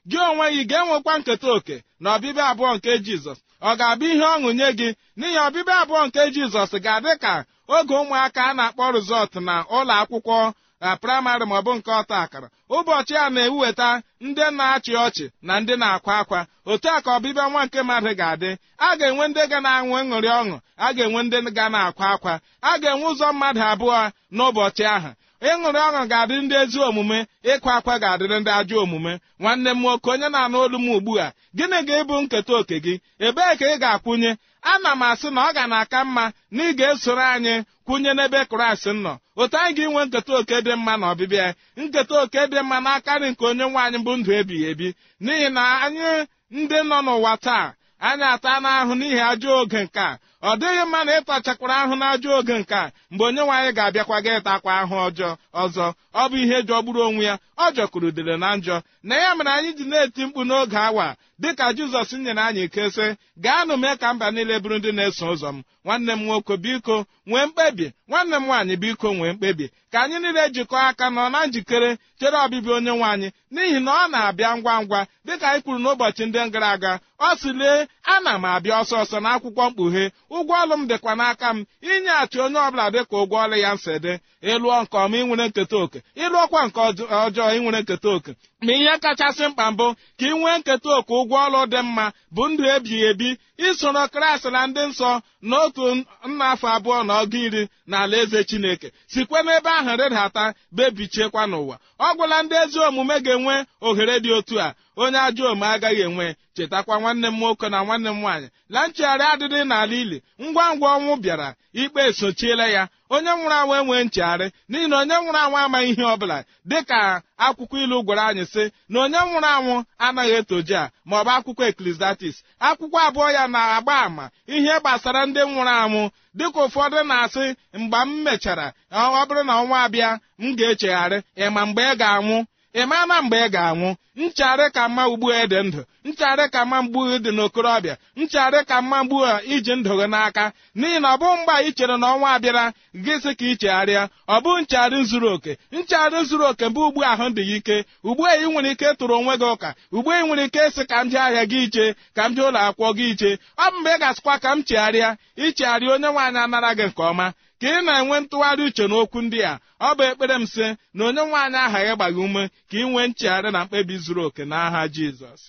gị 0.10 0.17
onwe 0.30 0.45
gị 0.56 0.62
ga-enwekwa 0.69 1.13
nketa 1.19 1.47
oke 1.56 1.75
na 2.01 2.08
ọbịbịa 2.15 2.45
abụọ 2.51 2.69
nke 2.75 2.91
jizọs. 3.06 3.38
Ọ 3.62 3.71
ga-abụ 3.80 4.06
ihe 4.13 4.25
ọṅụ 4.34 4.49
nye 4.58 4.67
gị? 4.80 4.89
N'ihi 5.19 5.38
ọbịbịa 5.47 5.75
abụọ 5.82 6.01
nke 6.08 6.21
jizọs 6.36 6.71
ga-adị 6.86 7.13
ka 7.23 7.34
oge 7.75 7.93
ụmụaka 8.01 8.41
a 8.49 8.53
na-akpọ 8.58 8.84
rizọt 8.95 9.34
na 9.47 9.56
ụlọ 9.77 9.93
akwụkwọ 10.01 10.38
na 10.82 10.89
praịmarị 11.01 11.45
maọbụ 11.51 11.71
nke 11.77 11.91
ọta 11.99 12.15
akara 12.23 12.47
ụbọchị 12.75 13.15
a 13.23 13.30
na-eweta 13.36 13.89
ndị 14.25 14.45
na-achị 14.58 14.93
ọchị 15.06 15.25
na 15.47 15.53
ndị 15.60 15.73
na-akwa 15.82 16.13
akwa. 16.21 16.39
Otu 16.71 16.88
a 16.95 17.01
ka 17.06 17.10
ọbịbịa 17.17 17.45
nwa 17.51 17.62
nke 17.65 17.80
mmadụ 17.84 18.12
ga-adị. 18.19 18.49
A 18.77 18.89
ga-enwe 18.99 19.25
ndị 19.30 19.41
ga 19.51 19.60
na-anwụ 19.65 19.93
ịṅụrị 20.01 20.30
ọṅụ 20.39 20.56
a 20.86 20.88
ga-enwe 20.95 21.19
ndị 21.23 21.38
ga 21.58 21.65
na-akwa 21.73 22.06
akwa 22.13 22.34
a 22.62 22.71
ga-enwe 22.82 23.06
ụzọ 23.12 23.27
mmadụ 23.34 23.62
abụọ 23.71 23.99
n'ụbọchị 24.36 24.84
ahụ. 24.95 25.10
Ịṅụrị 25.41 25.80
ọṅụ 25.88 26.02
ga-adị 26.12 26.36
ndị 26.41 26.56
ezi 26.63 26.80
omume 26.88 27.17
ịkwa 27.52 27.71
akwa 27.78 27.93
ga-adịrị 28.02 28.38
ndị 28.39 28.52
ajọ 28.60 28.76
omume. 28.84 29.13
Nwanne 29.39 29.69
m 29.73 29.80
nwoke 29.82 30.10
onye 30.13 30.28
na-anụ 30.34 30.58
olu 30.65 30.78
m 30.80 30.88
ugbu 30.95 31.13
a 31.26 31.28
gịnị 31.58 31.78
ga-ebu 31.88 32.15
nketa 32.23 32.54
oke 32.60 32.78
gị? 32.86 32.93
Ebee 33.26 33.54
ka 33.60 33.65
ị 33.73 33.76
ga-akwụnye? 33.82 34.32
Ana 34.71 34.91
m 34.95 35.02
asị 35.08 35.30
na 35.36 35.41
ọ 35.50 35.54
ga 35.56 35.63
na-aka 35.71 36.00
mma 36.06 36.26
na 36.52 36.62
ị 36.69 36.73
ga-esoro 36.78 37.21
anyị 37.36 37.56
kwụnye 37.86 38.12
n'ebe 38.17 38.39
kraịst 38.50 38.88
nọ. 39.04 39.13
Otu 39.41 39.58
anyị 39.58 39.73
ga-enwe 39.78 40.02
nketa 40.06 40.34
oke 40.39 40.56
dị 40.65 40.73
mma 40.76 40.93
na 40.97 41.06
ọbịbịa 41.13 41.47
nketa 41.82 42.15
oke 42.23 42.39
dị 42.52 42.60
mma 42.63 42.78
n'aka 42.86 43.13
nri 43.19 43.30
nke 43.32 43.43
onye 43.50 43.65
nwaanyị 43.71 43.97
bụ 44.06 44.12
ndụ 44.19 44.32
ebighị 44.39 44.65
ebi. 44.71 44.88
N'ihi 45.23 45.50
na 45.56 45.63
anyị 45.86 46.10
ndị 46.52 46.78
nọ 46.89 46.97
n'ụwa 47.06 47.34
taa 47.45 47.65
anyị 48.08 48.23
ata 48.34 48.52
n'ahụ 48.63 48.93
n'ihi 49.00 49.19
ajọ 49.32 49.50
oge 49.62 49.80
nke 49.86 50.00
a. 50.00 50.17
ọ 50.41 50.56
dịghị 50.60 50.86
mma 50.86 51.04
na 51.04 51.12
ịtachakwara 51.19 51.76
ahụ 51.82 51.95
n'ajọ 51.95 52.30
oge 52.39 52.56
nke 52.60 52.76
a 52.76 52.91
mgbe 53.12 53.23
onye 53.26 53.41
nwaanyị 53.45 53.71
ga-abịakwa 53.78 54.17
gị 54.23 54.32
ịtakwa 54.38 54.71
ahụ 54.82 54.95
ọjọọ. 55.08 55.30
Ọzọ 55.63 55.86
ọ 56.13 56.23
bụ 56.30 56.36
ihe 56.43 56.58
jọgburu 56.67 57.02
onwe 57.08 57.23
ya 57.26 57.36
ọ 57.58 57.65
jọkurudere 57.76 58.38
na 58.38 58.56
njọ. 58.58 58.76
Na 59.04 59.15
ya 59.15 59.36
mere 59.36 59.52
anyị 59.52 59.71
ji 59.78 59.84
na-eti 59.89 60.26
mkpu 60.26 60.41
n'oge 60.45 60.78
awa 60.78 61.15
dịka 61.41 61.65
jizọs 61.73 62.10
nyere 62.17 62.41
anyị 62.41 62.63
ike 62.67 62.89
sị 62.95 63.06
gaanụ 63.43 63.78
mee 63.78 63.95
ka 64.02 64.13
mba 64.13 64.32
niile 64.32 64.60
bụrụ 64.60 64.78
ndị 64.78 64.91
na-eso 64.91 65.26
ụzọ 65.34 65.50
m. 65.56 65.63
Nwanne 65.86 66.13
m 66.15 66.21
nwoke 66.26 66.58
biko 66.58 67.06
nwee 67.26 67.45
mkpebi. 67.45 67.91
Nwanne 68.08 68.36
m 68.39 68.45
nwaanyị 68.45 68.76
biko 68.78 69.08
nwee 69.13 69.34
mkpebi. 69.34 69.65
Ka 69.91 69.97
anyị 70.04 70.17
niile 70.19 70.43
jikọọ 70.56 70.78
aka 70.89 71.06
nọ 71.10 71.30
na 71.32 71.39
njikere 71.45 71.97
chere 72.19 72.38
ọbịbịa 72.45 72.73
onye 72.78 72.91
nwaanyị 72.97 73.28
n'ihi 73.54 73.80
na 73.86 73.91
ọ 73.91 74.08
na-abịa 74.12 74.52
ngwa 74.58 74.76
ngwa 74.84 75.00
dịka 75.26 75.45
anyị 75.50 75.62
kwuru 75.63 75.80
n'ụbọchị 75.84 76.23
ndị 76.26 76.39
gara 76.54 76.69
aga. 76.76 76.93
Ọ 77.19 77.30
sị 77.41 77.50
lee 77.60 77.86
ana 78.15 78.34
m 78.39 78.46
abịa 78.46 78.76
ọsọ 78.82 78.96
ọsọ 79.04 79.17
n'akwụkwọ 79.24 79.63
mkpughe. 79.70 80.04
Ụgwọ 80.36 80.54
ọlụ 80.63 80.76
m 80.80 80.84
dịkwa 80.89 81.13
n'aka 81.20 81.50
m. 81.56 81.65
Inyeghachi 81.82 82.38
onye 82.46 82.60
ọbụla 82.67 82.86
dịka 82.93 83.15
ụgwọ 83.24 83.36
ọlụ 83.46 83.56
ya 83.63 83.72
nsi 83.76 83.93
dị. 84.04 84.13
Ịlụọ 84.52 84.76
nke 84.84 84.98
ọma 85.04 85.17
inwere 85.22 85.46
nketa 85.50 85.78
oke 85.84 86.00
ịlụọkwa 86.24 86.60
nke 86.67 86.80
ọjọọ 87.26 87.48
inwere 87.58 87.80
nketa 87.82 88.10
oke 88.15 88.32
ma 88.65 88.72
ihe 88.74 88.93
kachasị 89.04 89.43
mkpa 89.50 89.65
mbụ 89.72 89.86
ka 90.20 90.26
ị 90.26 90.34
nwee 90.39 90.58
nketa 90.60 90.89
oke 90.98 91.13
ụgwọ 91.20 91.36
ọlụ 91.46 91.60
dị 91.72 91.80
mma 91.88 92.06
bụ 92.36 92.43
ndụ 92.50 92.63
ebighị 92.76 93.00
ebi. 93.10 93.30
Isoro 93.67 94.04
kraịst 94.13 94.46
na 94.54 94.62
ndị 94.67 94.82
nsọ 94.89 95.10
n'otu 95.50 95.86
nna 96.30 96.46
afọ 96.54 96.67
abụọ 96.76 96.98
na 97.08 97.13
ọgụ 97.24 97.38
iri 97.46 97.63
na 97.89 97.96
ala 98.04 98.17
eze 98.24 98.39
chineke. 98.50 98.88
Sikwe 99.12 99.39
n'ebe 99.46 99.70
ahụ 99.80 99.91
rịdata 100.00 100.43
bebichiekwa 100.76 101.43
n'ụwa. 101.52 101.76
Ọ 102.00 102.08
gwụla 102.17 102.38
ndị 102.43 102.56
ezi 102.63 102.80
omume 102.88 103.15
ga-enwe 103.26 103.56
ohere 103.88 104.15
dị 104.24 104.32
otu 104.38 104.56
a. 104.65 104.76
Onye 105.02 105.20
ajọ 105.28 105.43
omume 105.52 105.67
agaghị 105.76 106.02
enwe 106.08 106.28
chetakwa 106.58 106.96
nwanne 107.02 107.28
m 107.28 107.36
nwoke 107.39 107.70
na 107.70 107.80
nwanne 107.86 108.10
m 108.10 108.20
nwaanyị. 108.22 108.48
Na 108.74 108.80
nchegharị 108.88 109.24
adịdị 109.32 109.60
n'ala 109.70 109.96
ili 110.02 110.17
ngwa 110.43 110.65
ngwa 110.76 110.89
ọnwụ 110.98 111.13
bịara 111.24 111.50
ikpe 111.82 112.02
esochiela 112.10 112.65
ya. 112.76 112.84
Onye 113.10 113.30
nwụrụ 113.38 113.56
anwụ 113.60 113.74
enwee 113.80 114.04
nchegharị 114.08 114.48
n'ihi 114.70 114.88
na 114.91 114.96
onye 115.02 115.15
nwụrụ 115.22 115.39
anwụ 115.43 115.58
amaghị 115.63 115.89
ihe 115.93 116.04
ọbụla. 116.13 116.38
Dịka 116.70 117.00
akwụkwọ 117.46 117.76
ilu 117.84 117.98
gwara 118.06 118.24
anyị 118.30 118.46
sị 118.54 118.63
na 118.91 118.98
onye 119.04 119.17
nwụrụ 119.26 119.48
anwụ 119.56 119.76
anaghị 120.06 120.32
etoji 120.39 120.76
a 120.82 120.91
maọbụ 121.10 121.30
akwụkwọ 121.38 121.63
eklesiastis. 121.72 122.36
Akwụkwọ 122.67 122.98
abụọ 123.08 123.28
ya 123.38 123.43
na-agba 123.54 123.93
àmà 124.06 124.26
ihe 124.56 124.74
gbasara 124.82 125.22
ndị 125.28 125.41
nwụrụ 125.52 125.74
anwụ. 125.84 126.02
Dịka 126.38 126.60
ụfọdụ 126.65 126.98
na-asị 127.10 127.46
mgbe 127.82 127.98
m 128.06 128.10
mechara 128.26 128.67
ọ 128.91 129.26
bụrụ 129.28 129.41
na 129.48 129.54
ọnwa 129.62 129.78
abịa 129.86 130.10
m 130.41 130.56
ga-echegharị. 130.58 131.17
Ịma 131.43 131.62
mgbe 131.67 131.82
ị 131.91 131.96
ga-anwụ? 132.02 132.38
Ị 132.80 132.82
maana 132.89 133.15
mgbe 133.24 133.38
ị 133.46 133.50
ga-anwụ? 133.56 133.89
Nchegharị 134.17 134.71
ka 134.75 134.89
mma 134.89 135.03
ugbu 135.08 135.27
dị 135.51 135.60
ndụ. 135.63 135.82
Nchegharị 136.06 136.45
ka 136.53 136.65
mma 136.65 136.77
mgbu 136.82 136.99
dị 137.23 137.32
n'okorobịa. 137.38 137.95
Nchegharị 138.15 138.60
ka 138.69 138.82
mma 138.82 139.03
mgbu 139.03 139.17
a 139.25 139.41
iji 139.53 139.73
ndụ 139.75 139.91
gị 139.99 140.08
n'aka. 140.13 140.45
N'ihi 140.80 140.99
na 141.01 141.10
ọ 141.15 141.17
bụ 141.21 141.27
mgbe 141.38 141.53
ị 141.67 141.73
chere 141.77 141.97
na 141.97 142.08
ọnwa 142.13 142.30
abịara 142.36 142.65
gị 143.06 143.13
sị 143.23 143.32
ka 143.39 143.45
ị 143.45 143.56
chegharịa 143.62 144.03
ọ 144.27 144.38
bụ 144.43 144.51
nchegharị 144.62 144.99
zuru 145.10 145.30
oke. 145.36 145.51
Nchegharị 145.71 146.19
zuru 146.30 146.45
oke 146.51 146.65
bụ 146.75 146.82
ugbu 146.88 147.01
ahụ 147.12 147.25
dị 147.36 147.43
gị 147.49 147.56
ike. 147.60 147.77
Ugbu 148.03 148.23
a 148.25 148.34
ị 148.38 148.45
nwere 148.51 148.71
ike 148.71 148.88
tụrụ 148.99 149.13
onwe 149.19 149.34
gị 149.41 149.47
ụka. 149.53 149.69
Ugbu 149.95 150.10
a 150.12 150.19
nwere 150.25 150.43
ike 150.47 150.60
ịsị 150.67 150.84
ka 150.89 150.97
m 151.03 151.10
jee 151.12 151.19
ahịa 151.25 151.45
gị 151.51 151.60
iche 151.65 151.86
ka 152.15 152.23
m 152.30 152.36
jee 152.36 152.45
ụlọ 152.49 152.60
akwụkwọ 152.67 152.89
gị 152.97 153.06
iche. 153.12 153.32
Ọ 153.58 153.65
bụ 153.71 153.77
mgbe 153.80 153.91
ị 153.95 153.99
ga-asịkwa 154.01 154.36
ka 154.43 154.49
m 154.56 154.60
chegharịa 154.67 155.10
ichegharịa 155.36 155.93
onye 155.95 156.08
nwaanyị 156.13 156.39
anara 156.43 156.71
gị 156.77 156.86
nke 156.89 157.01
ọma. 157.12 157.27
Ka 157.62 157.67
ị 157.80 157.82
na-enwe 157.86 158.17
ntụgharị 158.22 158.63
uche 158.67 158.86
n'okwu 158.88 159.20
ndị 159.26 159.39
a 159.52 159.54
ọ 159.88 159.89
bụ 159.98 160.04
ekpere 160.10 160.36
m 160.41 160.46
sị 160.54 160.65
na 160.93 161.02
onye 161.08 161.22
nwaanyị 161.30 161.58
aghaghị 161.65 161.93
gbaghị 161.96 162.20
ume 162.26 162.43
ka 162.70 162.76
ị 162.78 162.84
nwee 162.91 163.08
nchegharị 163.08 163.50
na 163.52 163.60
mkpebi 163.65 163.96
zuru 164.04 164.22
oke 164.28 164.43
n'aha 164.46 164.82
jizọs. 164.96 165.41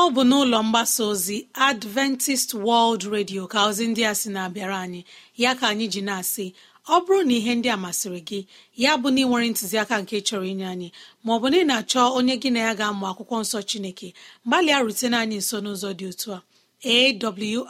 Ọ 0.00 0.02
bụ 0.14 0.22
n'ụlọ 0.28 0.58
mgbasa 0.66 1.02
ozi 1.12 1.36
adventist 1.68 2.50
world 2.66 3.02
radio 3.14 3.42
ka 3.52 3.58
ozi 3.68 3.84
ndị 3.90 4.02
a 4.10 4.14
sị 4.20 4.28
na-abịara 4.34 4.76
anyị. 4.84 5.00
Ya 5.42 5.50
ka 5.58 5.64
anyị 5.72 5.86
ji 5.92 6.00
na-asị 6.08 6.46
ọ 6.94 6.96
bụrụ 7.04 7.20
na 7.28 7.34
ihe 7.38 7.52
ndị 7.58 7.68
a 7.74 7.76
masịrị 7.84 8.20
gị 8.28 8.40
ya 8.82 8.92
bụ 9.00 9.08
na 9.14 9.20
ị 9.22 9.26
nwere 9.28 9.46
ntụziaka 9.52 9.94
nke 10.02 10.16
chọrọ 10.26 10.44
inye 10.52 10.66
anyị 10.74 10.88
maọbụ 11.24 11.46
na 11.52 11.56
ị 11.62 11.64
na-achọ 11.70 12.00
onye 12.18 12.34
gị 12.42 12.50
na 12.54 12.60
ya 12.66 12.72
ga-amụ 12.78 13.04
akwụkwọ 13.10 13.36
nsọ 13.44 13.58
chineke 13.68 14.08
gbalịa 14.46 14.78
rutene 14.84 15.16
anyị 15.22 15.36
nso 15.42 15.56
n'ụzọ 15.64 15.90
dị 15.98 16.06
otu 16.12 16.28
a. 16.36 16.40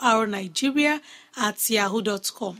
Awrnigeria 0.09 1.01
at 1.37 1.59
yahoo 1.71 2.01
dot 2.09 2.27
com. 2.39 2.57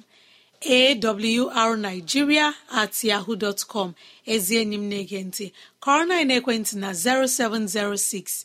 Awrnigeria 0.65 2.47
at 2.81 2.95
yahoo 3.05 3.35
dot 3.37 3.61
com. 3.73 3.95
Ezi 4.27 4.57
m 4.63 4.89
na-ege 4.91 5.21
ntị 5.29 5.47
kọrọ 5.83 6.05
na 6.09 6.17
ekwentị 6.39 6.75
na 6.83 6.91
0706 6.93 8.45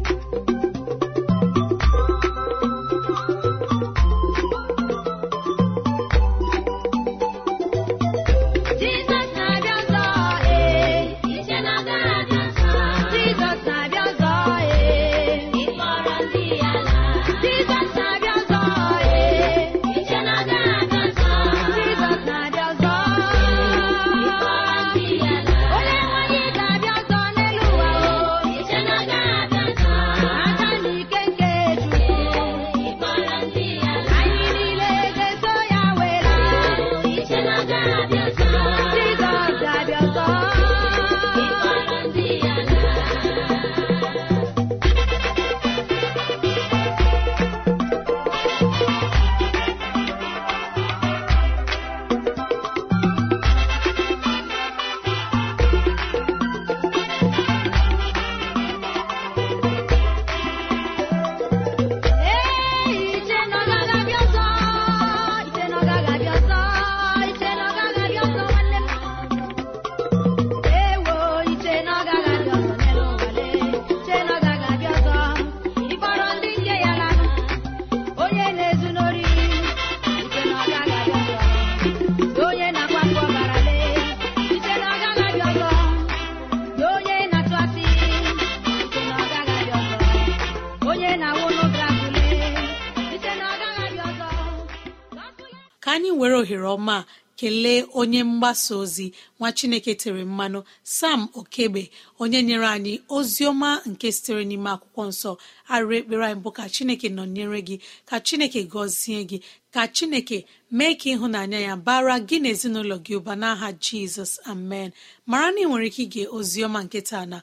ọma 96.75 96.97
kelee 97.41 97.81
onye 97.99 98.21
mgbasa 98.23 98.71
ozi 98.83 99.07
nwa 99.39 99.49
chineke 99.57 99.91
tere 100.01 100.23
mmanụ 100.25 100.59
sam 100.83 101.19
okebe 101.39 101.83
onye 102.21 102.39
nyere 102.47 102.67
anyị 102.75 102.93
ozi 103.17 103.41
ọma 103.51 103.69
nke 103.89 104.07
sitere 104.15 104.43
n'ime 104.49 104.69
akwụkwọ 104.75 105.03
nsọ. 105.11 105.31
Arịrị 105.73 105.97
ekpere 106.01 106.23
anyị 106.27 106.39
bụ 106.43 106.49
ka 106.57 106.63
chineke 106.75 107.07
nọnyere 107.17 107.59
gị 107.67 107.75
ka 108.09 108.15
chineke 108.27 108.59
gọzie 108.73 109.19
gị 109.29 109.37
ka 109.73 109.81
chineke 109.95 110.37
mee 110.77 110.93
ka 110.99 111.07
ịhụnanya 111.13 111.59
ya 111.67 111.73
bara 111.85 112.15
gị 112.27 112.37
na 112.43 112.49
ezinụlọ 112.53 112.95
gị 113.05 113.13
ụba 113.19 113.33
n'aha 113.41 113.67
jizọs. 113.83 114.31
Amen. 114.51 114.89
Mara 115.29 115.47
na 115.53 115.59
ị 115.61 115.65
nwere 115.69 115.87
ike 115.89 116.01
ige 116.05 116.23
oziọma 116.37 116.79
nke 116.85 116.99
taa 117.09 117.25
na 117.31 117.37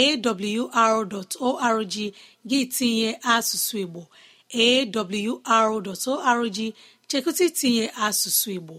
awr.org 0.00 1.94
gị 2.48 2.60
tinye 2.74 3.10
asụsụ 3.34 3.76
igbo. 3.84 4.02
Awr.org 4.64 6.58
chekụta 7.08 7.42
itinye 7.48 7.84
asụsụ 8.06 8.48
igbo. 8.58 8.76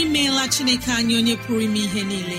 Imeela 0.00 0.44
chineke 0.54 0.90
anyị 0.98 1.14
onye 1.20 1.34
pụrụ 1.42 1.60
ime 1.66 1.80
ihe 1.86 2.02
niile. 2.10 2.38